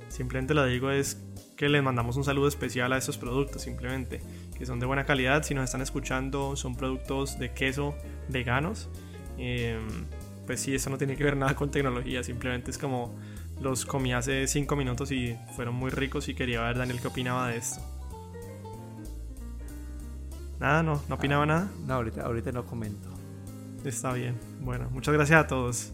Simplemente 0.08 0.54
lo 0.54 0.64
digo 0.64 0.90
es 0.90 1.22
que 1.56 1.68
les 1.68 1.82
mandamos 1.82 2.16
un 2.16 2.24
saludo 2.24 2.48
especial 2.48 2.92
a 2.92 2.98
estos 2.98 3.18
productos, 3.18 3.62
simplemente, 3.62 4.20
que 4.56 4.66
son 4.66 4.78
de 4.78 4.86
buena 4.86 5.04
calidad. 5.04 5.42
Si 5.42 5.54
nos 5.54 5.64
están 5.64 5.82
escuchando, 5.82 6.56
son 6.56 6.76
productos 6.76 7.38
de 7.38 7.52
queso 7.52 7.94
veganos. 8.28 8.88
Em, 9.38 10.06
pues 10.46 10.60
sí, 10.60 10.74
eso 10.74 10.90
no 10.90 10.98
tiene 10.98 11.16
que 11.16 11.24
ver 11.24 11.36
nada 11.36 11.54
con 11.54 11.70
tecnología, 11.70 12.22
simplemente 12.22 12.70
es 12.70 12.78
como 12.78 13.14
los 13.60 13.86
comí 13.86 14.12
hace 14.12 14.46
5 14.46 14.76
minutos 14.76 15.10
y 15.10 15.36
fueron 15.56 15.74
muy 15.74 15.90
ricos 15.90 16.28
y 16.28 16.34
quería 16.34 16.60
ver 16.60 16.78
Daniel 16.78 17.00
qué 17.00 17.08
opinaba 17.08 17.48
de 17.48 17.56
esto. 17.56 17.80
Nada, 20.60 20.82
no, 20.82 21.02
no 21.08 21.14
opinaba 21.14 21.42
ah, 21.42 21.46
nada. 21.46 21.70
No, 21.86 21.94
ahorita, 21.94 22.22
ahorita 22.22 22.52
no 22.52 22.64
comento. 22.64 23.15
Está 23.86 24.12
bien. 24.12 24.36
Bueno, 24.60 24.90
muchas 24.90 25.14
gracias 25.14 25.44
a 25.44 25.46
todos. 25.46 25.92